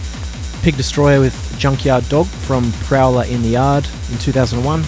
Pig 0.61 0.75
Destroyer 0.75 1.19
with 1.19 1.55
Junkyard 1.57 2.07
Dog 2.09 2.25
from 2.25 2.71
Prowler 2.83 3.23
in 3.25 3.41
the 3.41 3.49
Yard 3.49 3.87
in 4.11 4.17
2001. 4.17 4.83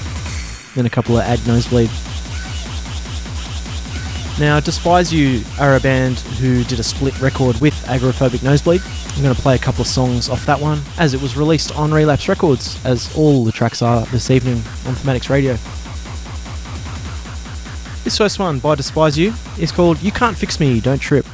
Then 0.76 0.86
a 0.86 0.90
couple 0.90 1.18
of 1.18 1.24
Ag 1.24 1.40
Nosebleed. 1.48 1.90
Now, 4.40 4.62
Despise 4.62 5.12
You 5.12 5.44
are 5.60 5.76
a 5.76 5.82
band 5.82 6.20
who 6.40 6.64
did 6.64 6.80
a 6.80 6.84
split 6.84 7.20
record 7.20 7.60
with 7.60 7.74
Agoraphobic 7.88 8.42
Nosebleed. 8.42 8.82
I'm 9.18 9.22
going 9.22 9.36
to 9.36 9.42
play 9.42 9.56
a 9.56 9.60
couple 9.60 9.82
of 9.82 9.88
songs 9.88 10.30
off 10.30 10.46
that 10.46 10.62
one, 10.62 10.80
as 10.98 11.14
it 11.14 11.22
was 11.22 11.36
released 11.36 11.76
on 11.76 11.94
Relapse 11.94 12.30
Records, 12.30 12.80
as 12.86 13.14
all 13.18 13.44
the 13.44 13.52
tracks 13.52 13.82
are 13.82 14.06
this 14.06 14.32
evening 14.32 14.56
on 14.86 14.96
Thematics 14.96 15.30
Radio. 15.30 15.58
This 18.06 18.18
first 18.18 18.40
one 18.40 18.60
by 18.60 18.76
Despise 18.76 19.18
You 19.18 19.34
is 19.60 19.74
called 19.74 20.02
You 20.02 20.14
Can't 20.14 20.38
Fix 20.38 20.58
Me, 20.58 20.80
Don't 20.80 21.00
Trip. 21.00 21.26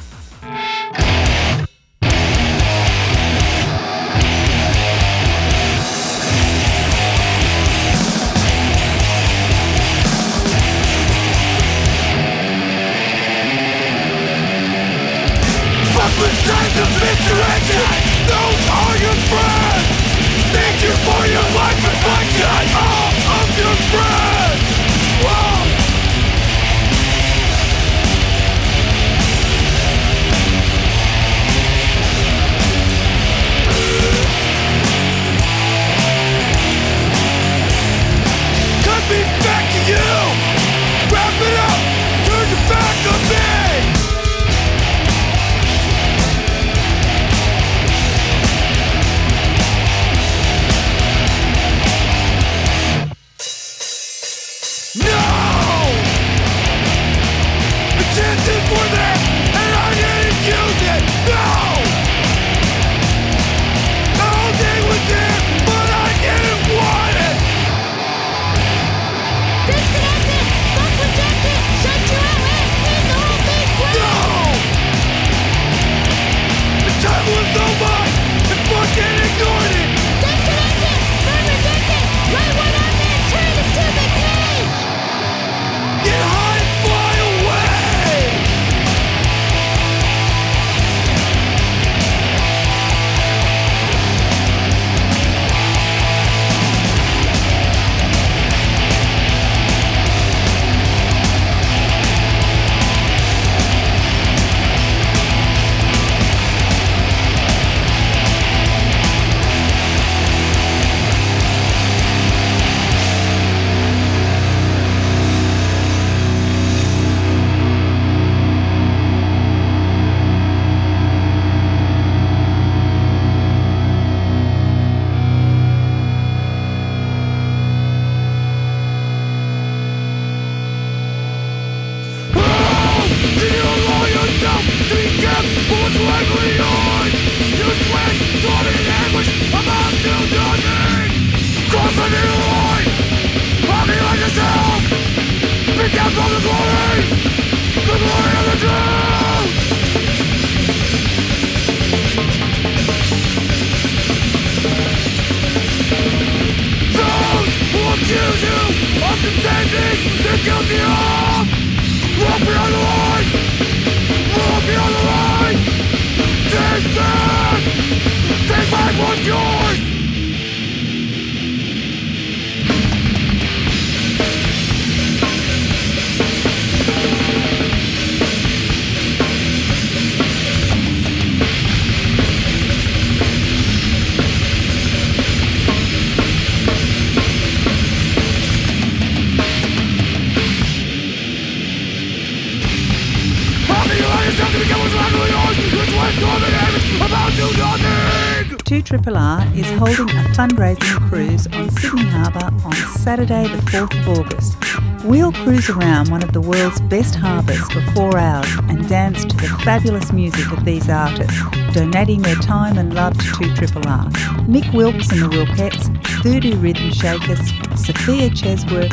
Fundraising 200.35 201.07
cruise 201.07 201.47
on 201.47 201.69
Sydney 201.69 202.03
Harbour 202.07 202.53
on 202.65 202.73
Saturday, 202.97 203.47
the 203.47 203.61
4th 203.71 203.97
of 204.01 204.19
August. 204.19 204.57
We'll 205.05 205.31
cruise 205.31 205.69
around 205.69 206.09
one 206.09 206.23
of 206.23 206.33
the 206.33 206.41
world's 206.41 206.81
best 206.81 207.15
harbours 207.15 207.61
for 207.71 207.79
four 207.93 208.17
hours 208.17 208.51
and 208.67 208.85
dance 208.89 209.23
to 209.23 209.37
the 209.37 209.47
fabulous 209.63 210.11
music 210.11 210.51
of 210.51 210.65
these 210.65 210.89
artists, 210.89 211.39
donating 211.71 212.21
their 212.21 212.35
time 212.35 212.77
and 212.77 212.93
love 212.93 213.17
to 213.17 213.43
2 213.45 213.55
Triple 213.55 213.87
R. 213.87 214.09
Mick 214.49 214.73
Wilkes 214.73 215.09
and 215.09 215.21
the 215.21 215.29
Wilkettes, 215.29 215.87
Voodoo 216.21 216.57
Rhythm 216.57 216.91
Shakers, 216.91 217.39
Sophia 217.79 218.29
Chesworth, 218.29 218.91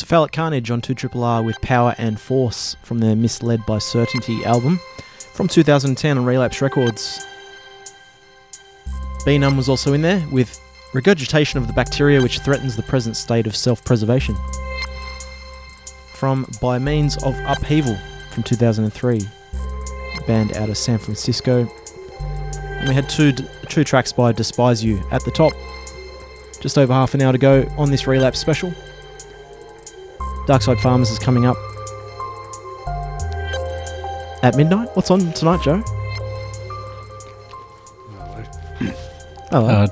Cephalic 0.06 0.30
Carnage 0.30 0.70
on 0.70 0.80
2RRR 0.80 1.44
with 1.44 1.60
Power 1.62 1.92
and 1.98 2.20
Force 2.20 2.76
from 2.84 3.00
their 3.00 3.16
Misled 3.16 3.66
by 3.66 3.78
Certainty 3.78 4.44
album 4.44 4.78
from 5.32 5.48
2010 5.48 6.18
on 6.18 6.24
Relapse 6.24 6.62
Records. 6.62 7.26
Benümb 9.24 9.56
was 9.56 9.68
also 9.68 9.94
in 9.94 10.02
there 10.02 10.24
with 10.30 10.60
Regurgitation 10.94 11.58
of 11.58 11.66
the 11.66 11.72
Bacteria 11.72 12.22
which 12.22 12.38
threatens 12.38 12.76
the 12.76 12.84
present 12.84 13.16
state 13.16 13.48
of 13.48 13.56
self 13.56 13.84
preservation. 13.84 14.36
From 16.14 16.48
By 16.62 16.78
Means 16.78 17.20
of 17.24 17.36
Upheaval 17.40 17.98
from 18.30 18.44
2003, 18.44 19.22
band 20.24 20.56
out 20.56 20.68
of 20.68 20.78
San 20.78 20.98
Francisco. 20.98 21.68
And 22.60 22.88
we 22.88 22.94
had 22.94 23.08
two, 23.08 23.32
two 23.68 23.82
tracks 23.82 24.12
by 24.12 24.30
Despise 24.30 24.84
You 24.84 25.04
at 25.10 25.24
the 25.24 25.32
top. 25.32 25.52
Just 26.60 26.78
over 26.78 26.92
half 26.92 27.14
an 27.14 27.22
hour 27.22 27.32
to 27.32 27.38
go 27.38 27.68
on 27.76 27.90
this 27.90 28.06
relapse 28.06 28.38
special. 28.38 28.72
Darkside 30.46 30.80
Farmers 30.80 31.10
is 31.10 31.18
coming 31.18 31.44
up 31.46 31.56
at 34.42 34.56
midnight. 34.56 34.88
What's 34.94 35.10
on 35.10 35.32
tonight, 35.32 35.60
Joe? 35.62 35.82
Oh, 39.52 39.64
Uh, 39.66 39.86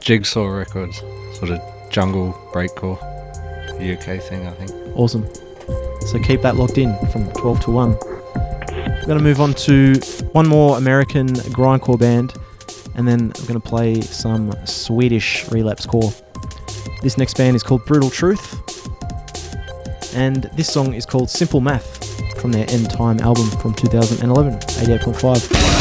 Jigsaw 0.00 0.46
Records, 0.46 1.00
sort 1.38 1.50
of 1.50 1.60
jungle 1.90 2.32
breakcore, 2.52 2.96
UK 3.80 4.20
thing, 4.22 4.46
I 4.46 4.52
think. 4.52 4.70
awesome. 4.96 5.26
So 6.06 6.18
keep 6.20 6.42
that 6.42 6.56
locked 6.56 6.78
in 6.78 6.94
from 7.08 7.26
12 7.32 7.60
to 7.60 7.70
1. 7.70 7.90
We're 7.92 9.06
going 9.06 9.18
to 9.18 9.24
move 9.24 9.40
on 9.40 9.54
to 9.54 9.94
one 10.32 10.46
more 10.46 10.76
American 10.78 11.28
grindcore 11.28 11.98
band, 11.98 12.34
and 12.94 13.06
then 13.08 13.32
I'm 13.36 13.46
going 13.46 13.60
to 13.60 13.68
play 13.68 14.00
some 14.00 14.52
Swedish 14.66 15.48
relapse 15.50 15.86
core. 15.86 16.12
This 17.02 17.18
next 17.18 17.36
band 17.36 17.56
is 17.56 17.62
called 17.62 17.84
Brutal 17.86 18.10
Truth, 18.10 18.73
and 20.14 20.44
this 20.54 20.72
song 20.72 20.94
is 20.94 21.06
called 21.06 21.30
Simple 21.30 21.60
Math 21.60 22.40
from 22.40 22.52
their 22.52 22.68
End 22.70 22.90
Time 22.90 23.20
album 23.20 23.50
from 23.60 23.74
2011, 23.74 24.58
88.5. 24.60 25.73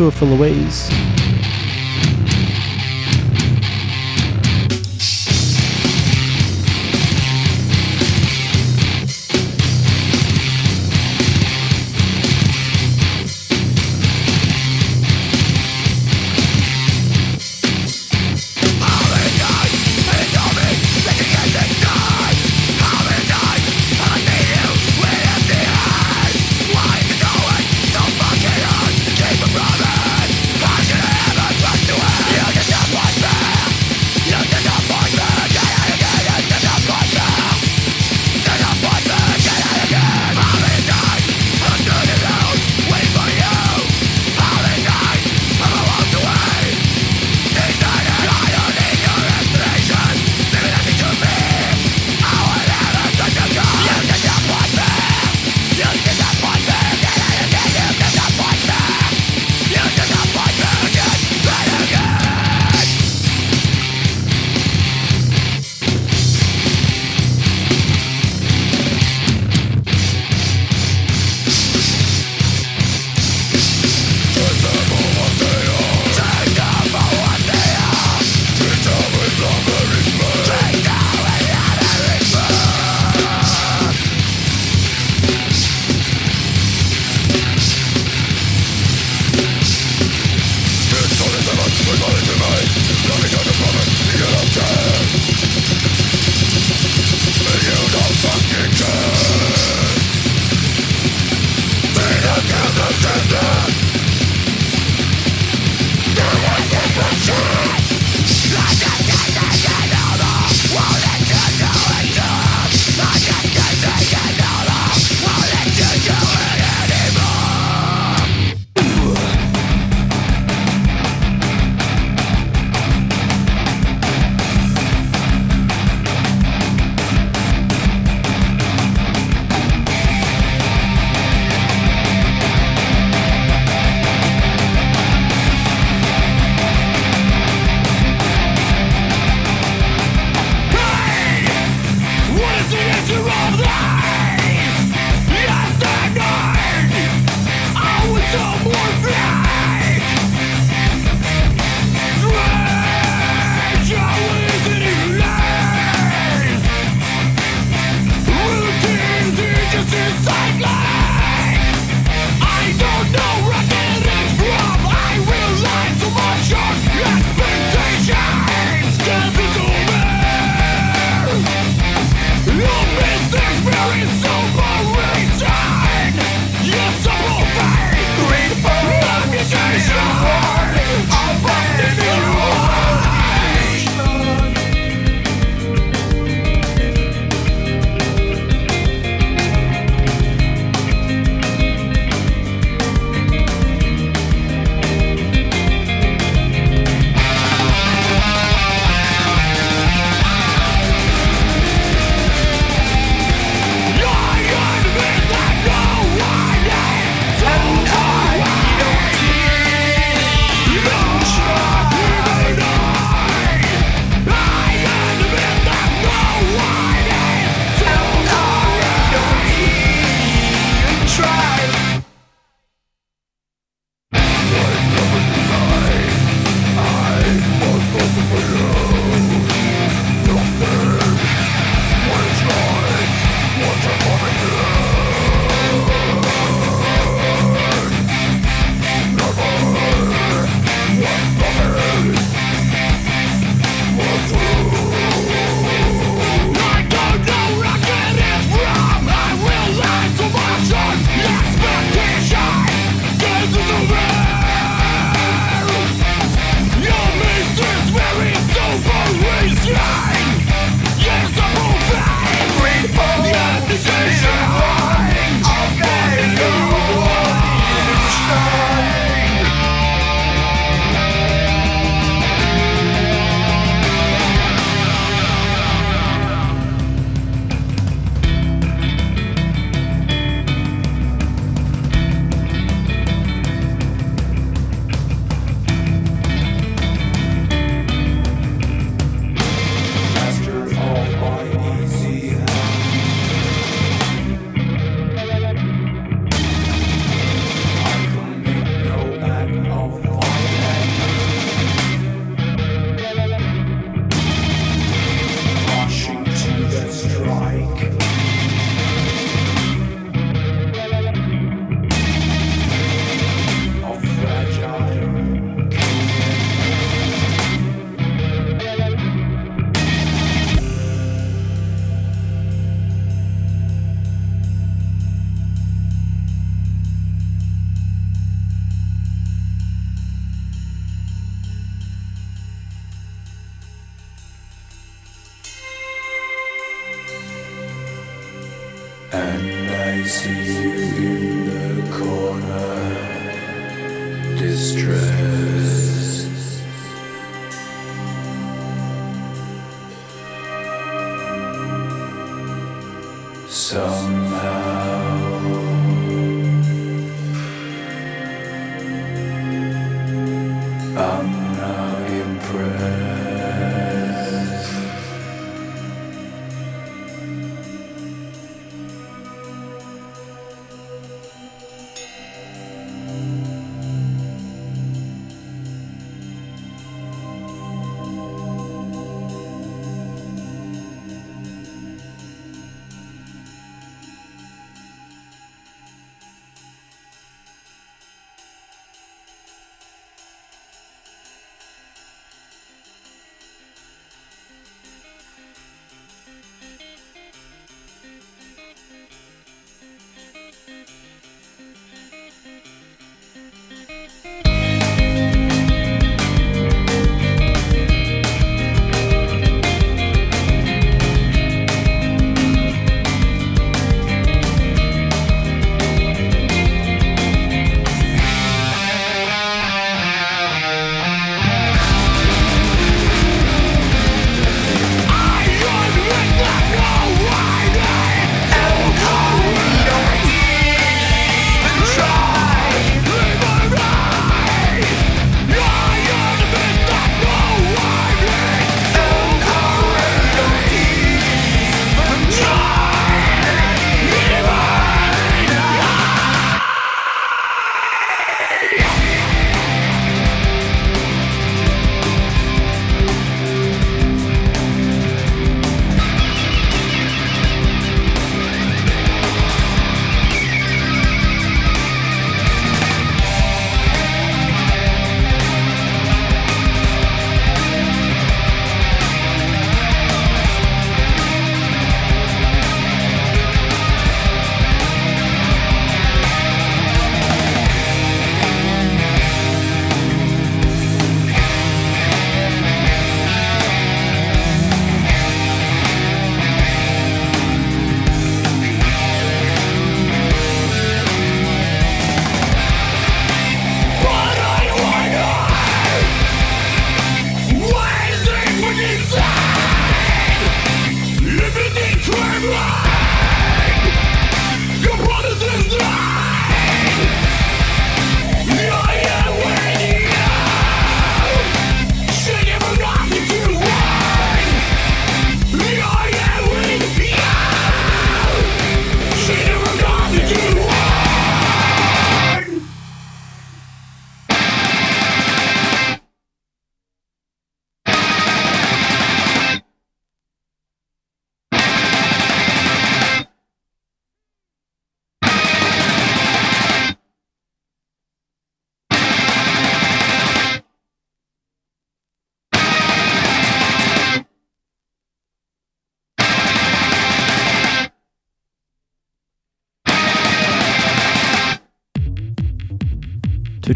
Tour 0.00 0.10
for 0.10 0.24
Louise. 0.24 1.09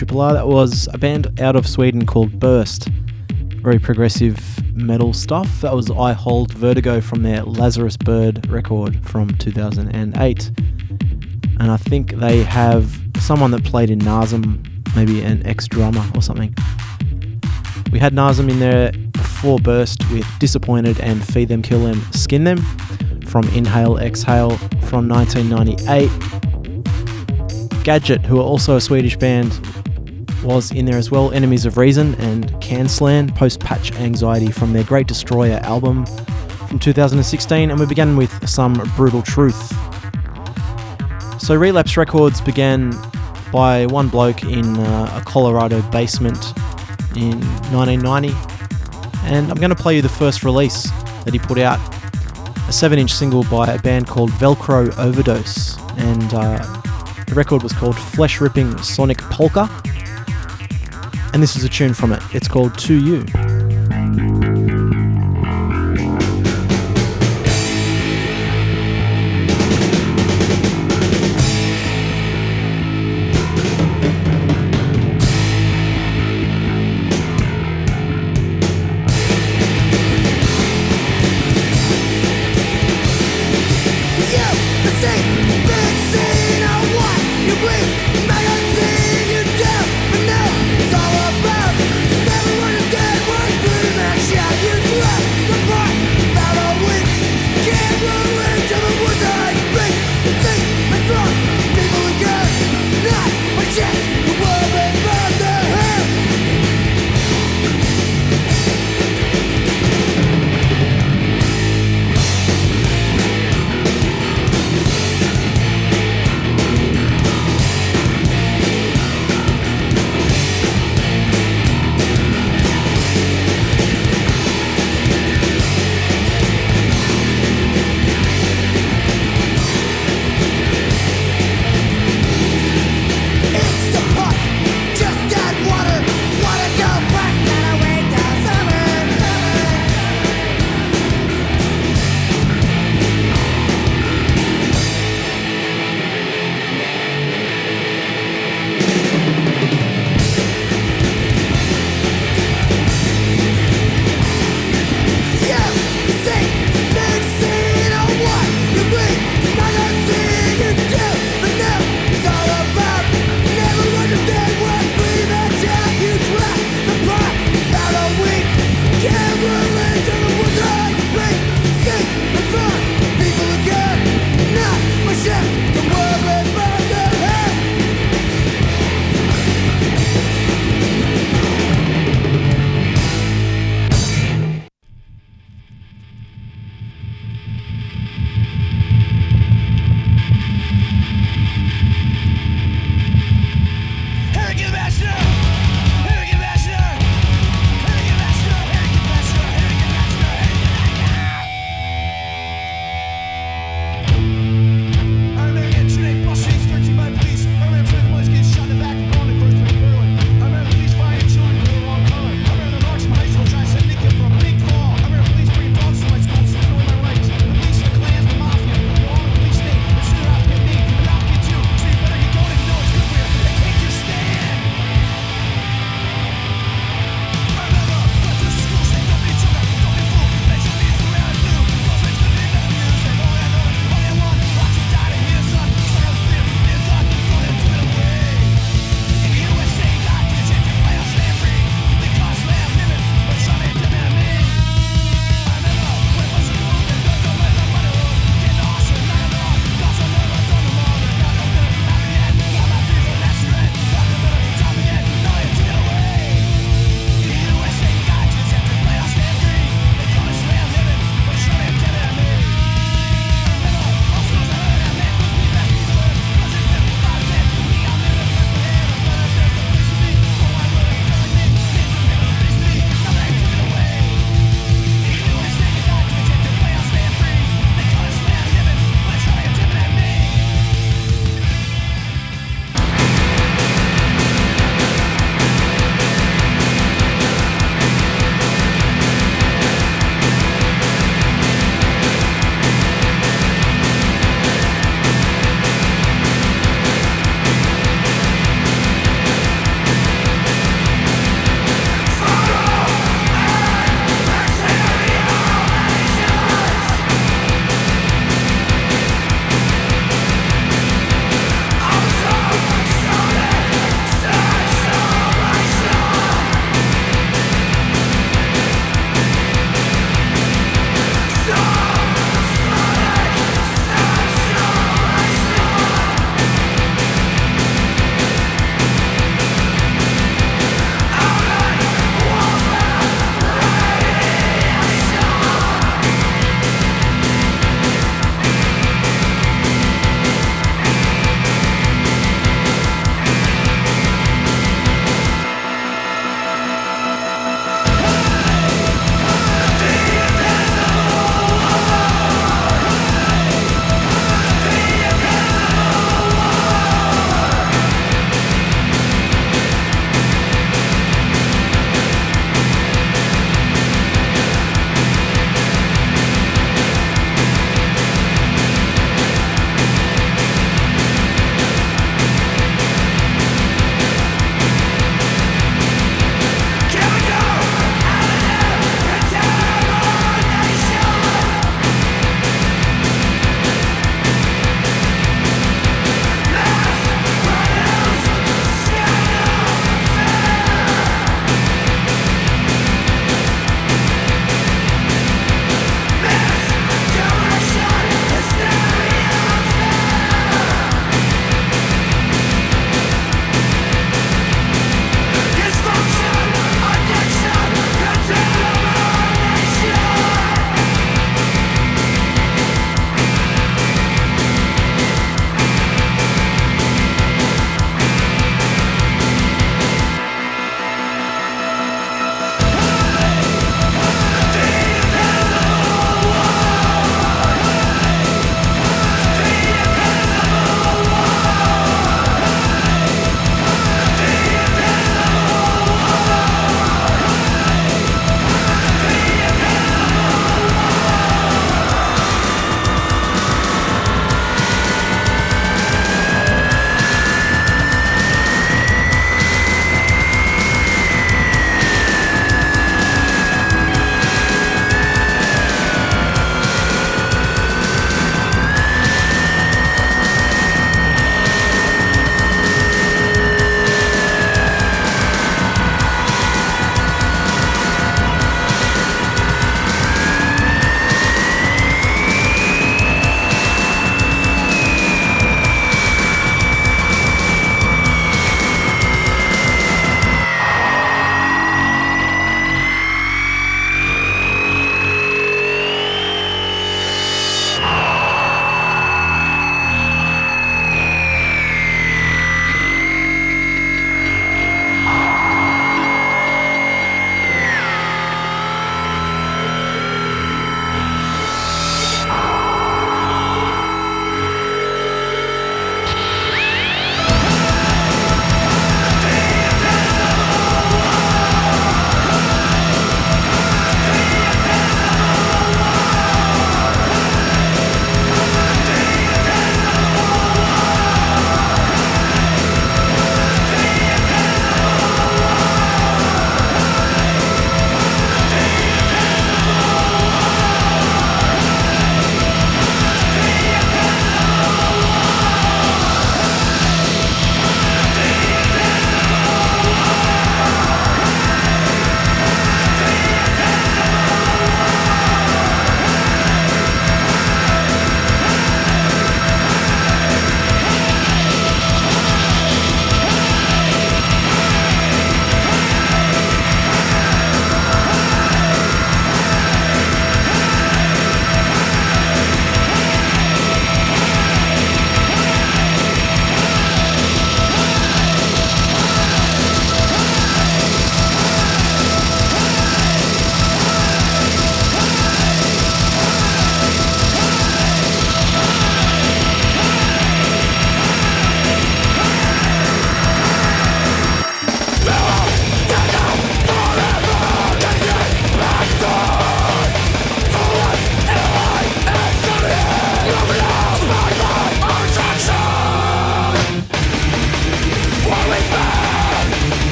Triple 0.00 0.22
R. 0.22 0.32
That 0.32 0.48
was 0.48 0.88
a 0.94 0.98
band 0.98 1.38
out 1.42 1.56
of 1.56 1.66
Sweden 1.66 2.06
called 2.06 2.40
Burst. 2.40 2.88
Very 3.56 3.78
progressive 3.78 4.40
metal 4.74 5.12
stuff. 5.12 5.60
That 5.60 5.74
was 5.74 5.90
I 5.90 6.14
Hold 6.14 6.54
Vertigo 6.54 7.02
from 7.02 7.22
their 7.22 7.42
Lazarus 7.42 7.98
Bird 7.98 8.48
record 8.48 9.06
from 9.06 9.28
2008. 9.36 10.50
And 11.58 11.70
I 11.70 11.76
think 11.76 12.12
they 12.12 12.44
have 12.44 12.98
someone 13.18 13.50
that 13.50 13.62
played 13.62 13.90
in 13.90 13.98
Nasum, 13.98 14.66
maybe 14.96 15.20
an 15.20 15.44
ex 15.46 15.68
drummer 15.68 16.10
or 16.14 16.22
something. 16.22 16.54
We 17.92 17.98
had 17.98 18.14
Nasum 18.14 18.48
in 18.48 18.58
there 18.58 18.92
before 19.12 19.58
Burst 19.58 20.10
with 20.10 20.26
Disappointed 20.38 20.98
and 21.00 21.22
Feed 21.22 21.48
Them, 21.48 21.60
Kill 21.60 21.84
Them, 21.84 22.00
Skin 22.12 22.44
Them 22.44 22.62
from 23.26 23.46
Inhale 23.50 23.98
Exhale 23.98 24.56
from 24.88 25.10
1998. 25.10 26.08
Gadget, 27.84 28.24
who 28.24 28.38
are 28.38 28.44
also 28.44 28.76
a 28.76 28.80
Swedish 28.80 29.16
band, 29.16 29.60
was 30.42 30.70
in 30.72 30.84
there 30.84 30.98
as 30.98 31.10
well. 31.10 31.32
Enemies 31.32 31.66
of 31.66 31.76
Reason 31.76 32.14
and 32.16 32.50
Canslan, 32.60 33.34
Post 33.34 33.60
Patch 33.60 33.92
Anxiety 33.96 34.50
from 34.50 34.72
their 34.72 34.84
Great 34.84 35.06
Destroyer 35.06 35.60
album 35.62 36.06
from 36.68 36.78
2016. 36.78 37.70
And 37.70 37.78
we 37.78 37.86
began 37.86 38.16
with 38.16 38.48
some 38.48 38.74
Brutal 38.96 39.22
Truth. 39.22 39.72
So 41.40 41.54
Relapse 41.56 41.96
Records 41.96 42.40
began 42.40 42.94
by 43.52 43.86
one 43.86 44.08
bloke 44.08 44.42
in 44.42 44.76
uh, 44.76 45.20
a 45.20 45.24
Colorado 45.24 45.82
basement 45.90 46.56
in 47.16 47.40
1990. 47.72 48.32
And 49.24 49.50
I'm 49.50 49.56
going 49.56 49.70
to 49.70 49.76
play 49.76 49.96
you 49.96 50.02
the 50.02 50.08
first 50.08 50.44
release 50.44 50.90
that 51.24 51.32
he 51.32 51.38
put 51.38 51.58
out 51.58 51.78
a 52.68 52.72
7 52.72 52.98
inch 52.98 53.12
single 53.12 53.42
by 53.44 53.74
a 53.74 53.78
band 53.80 54.06
called 54.06 54.30
Velcro 54.30 54.96
Overdose. 54.98 55.78
And 55.98 56.34
uh, 56.34 56.58
the 57.26 57.34
record 57.34 57.62
was 57.62 57.72
called 57.72 57.96
Flesh 57.96 58.40
Ripping 58.40 58.78
Sonic 58.78 59.18
Polka. 59.18 59.68
And 61.32 61.42
this 61.42 61.56
is 61.56 61.64
a 61.64 61.68
tune 61.68 61.94
from 61.94 62.12
it. 62.12 62.22
It's 62.34 62.48
called 62.48 62.76
To 62.78 62.94
You. 62.94 63.24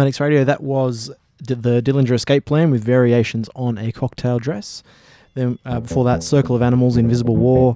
Thematics 0.00 0.18
Radio, 0.18 0.44
that 0.44 0.62
was 0.62 1.10
D- 1.42 1.52
the 1.52 1.82
Dillinger 1.82 2.12
Escape 2.12 2.46
Plan 2.46 2.70
with 2.70 2.82
variations 2.82 3.50
on 3.54 3.76
a 3.76 3.92
cocktail 3.92 4.38
dress. 4.38 4.82
Then 5.34 5.58
uh, 5.66 5.80
before 5.80 6.04
that, 6.06 6.22
Circle 6.22 6.56
of 6.56 6.62
Animals, 6.62 6.96
Invisible 6.96 7.36
War, 7.36 7.74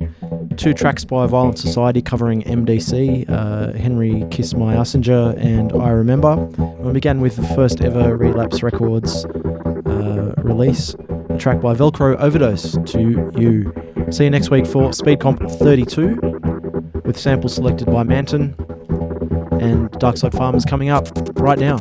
two 0.57 0.73
tracks 0.73 1.05
by 1.05 1.27
Violent 1.27 1.59
Society 1.59 2.01
covering 2.01 2.43
MDC, 2.43 3.29
uh, 3.29 3.73
Henry 3.75 4.25
Kiss 4.31 4.55
My 4.55 4.75
Ussinger, 4.75 5.37
and 5.39 5.73
I 5.75 5.91
Remember. 5.91 6.37
We 6.81 6.93
began 6.93 7.21
with 7.21 7.37
the 7.37 7.47
first 7.49 7.83
ever 7.83 8.17
Relapse 8.17 8.63
Records 8.63 9.27
uh, 9.27 10.35
release, 10.39 10.95
a 11.29 11.37
track 11.39 11.61
by 11.61 11.75
Velcro 11.75 12.17
Overdose 12.17 12.73
to 12.93 13.31
You. 13.37 14.11
See 14.11 14.25
you 14.25 14.31
next 14.31 14.51
week 14.51 14.67
for 14.67 14.95
Speed 14.95 15.21
Comp 15.21 15.43
32 15.43 16.19
with 17.05 17.19
samples 17.19 17.55
selected 17.55 17.87
by 17.87 18.03
Manton 18.03 18.57
and 19.61 19.91
Darkside 19.93 20.37
Farmers 20.37 20.65
coming 20.65 20.89
up 20.89 21.09
right 21.39 21.59
now, 21.59 21.79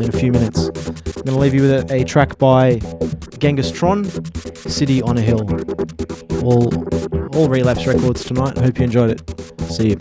in 0.00 0.08
a 0.08 0.18
few 0.18 0.32
minutes. 0.32 0.68
I'm 0.68 1.22
going 1.22 1.26
to 1.26 1.38
leave 1.38 1.54
you 1.54 1.62
with 1.62 1.90
a, 1.90 2.04
track 2.04 2.38
by 2.38 2.76
Genghis 3.38 3.70
Tron, 3.70 4.04
City 4.54 5.02
on 5.02 5.18
a 5.18 5.20
Hill. 5.20 5.40
All, 6.44 6.72
all 7.36 7.48
relapse 7.48 7.86
records 7.86 8.24
tonight. 8.24 8.56
Hope 8.58 8.78
you 8.78 8.84
enjoyed 8.84 9.10
it. 9.10 9.60
See 9.70 9.90
you. 9.90 9.96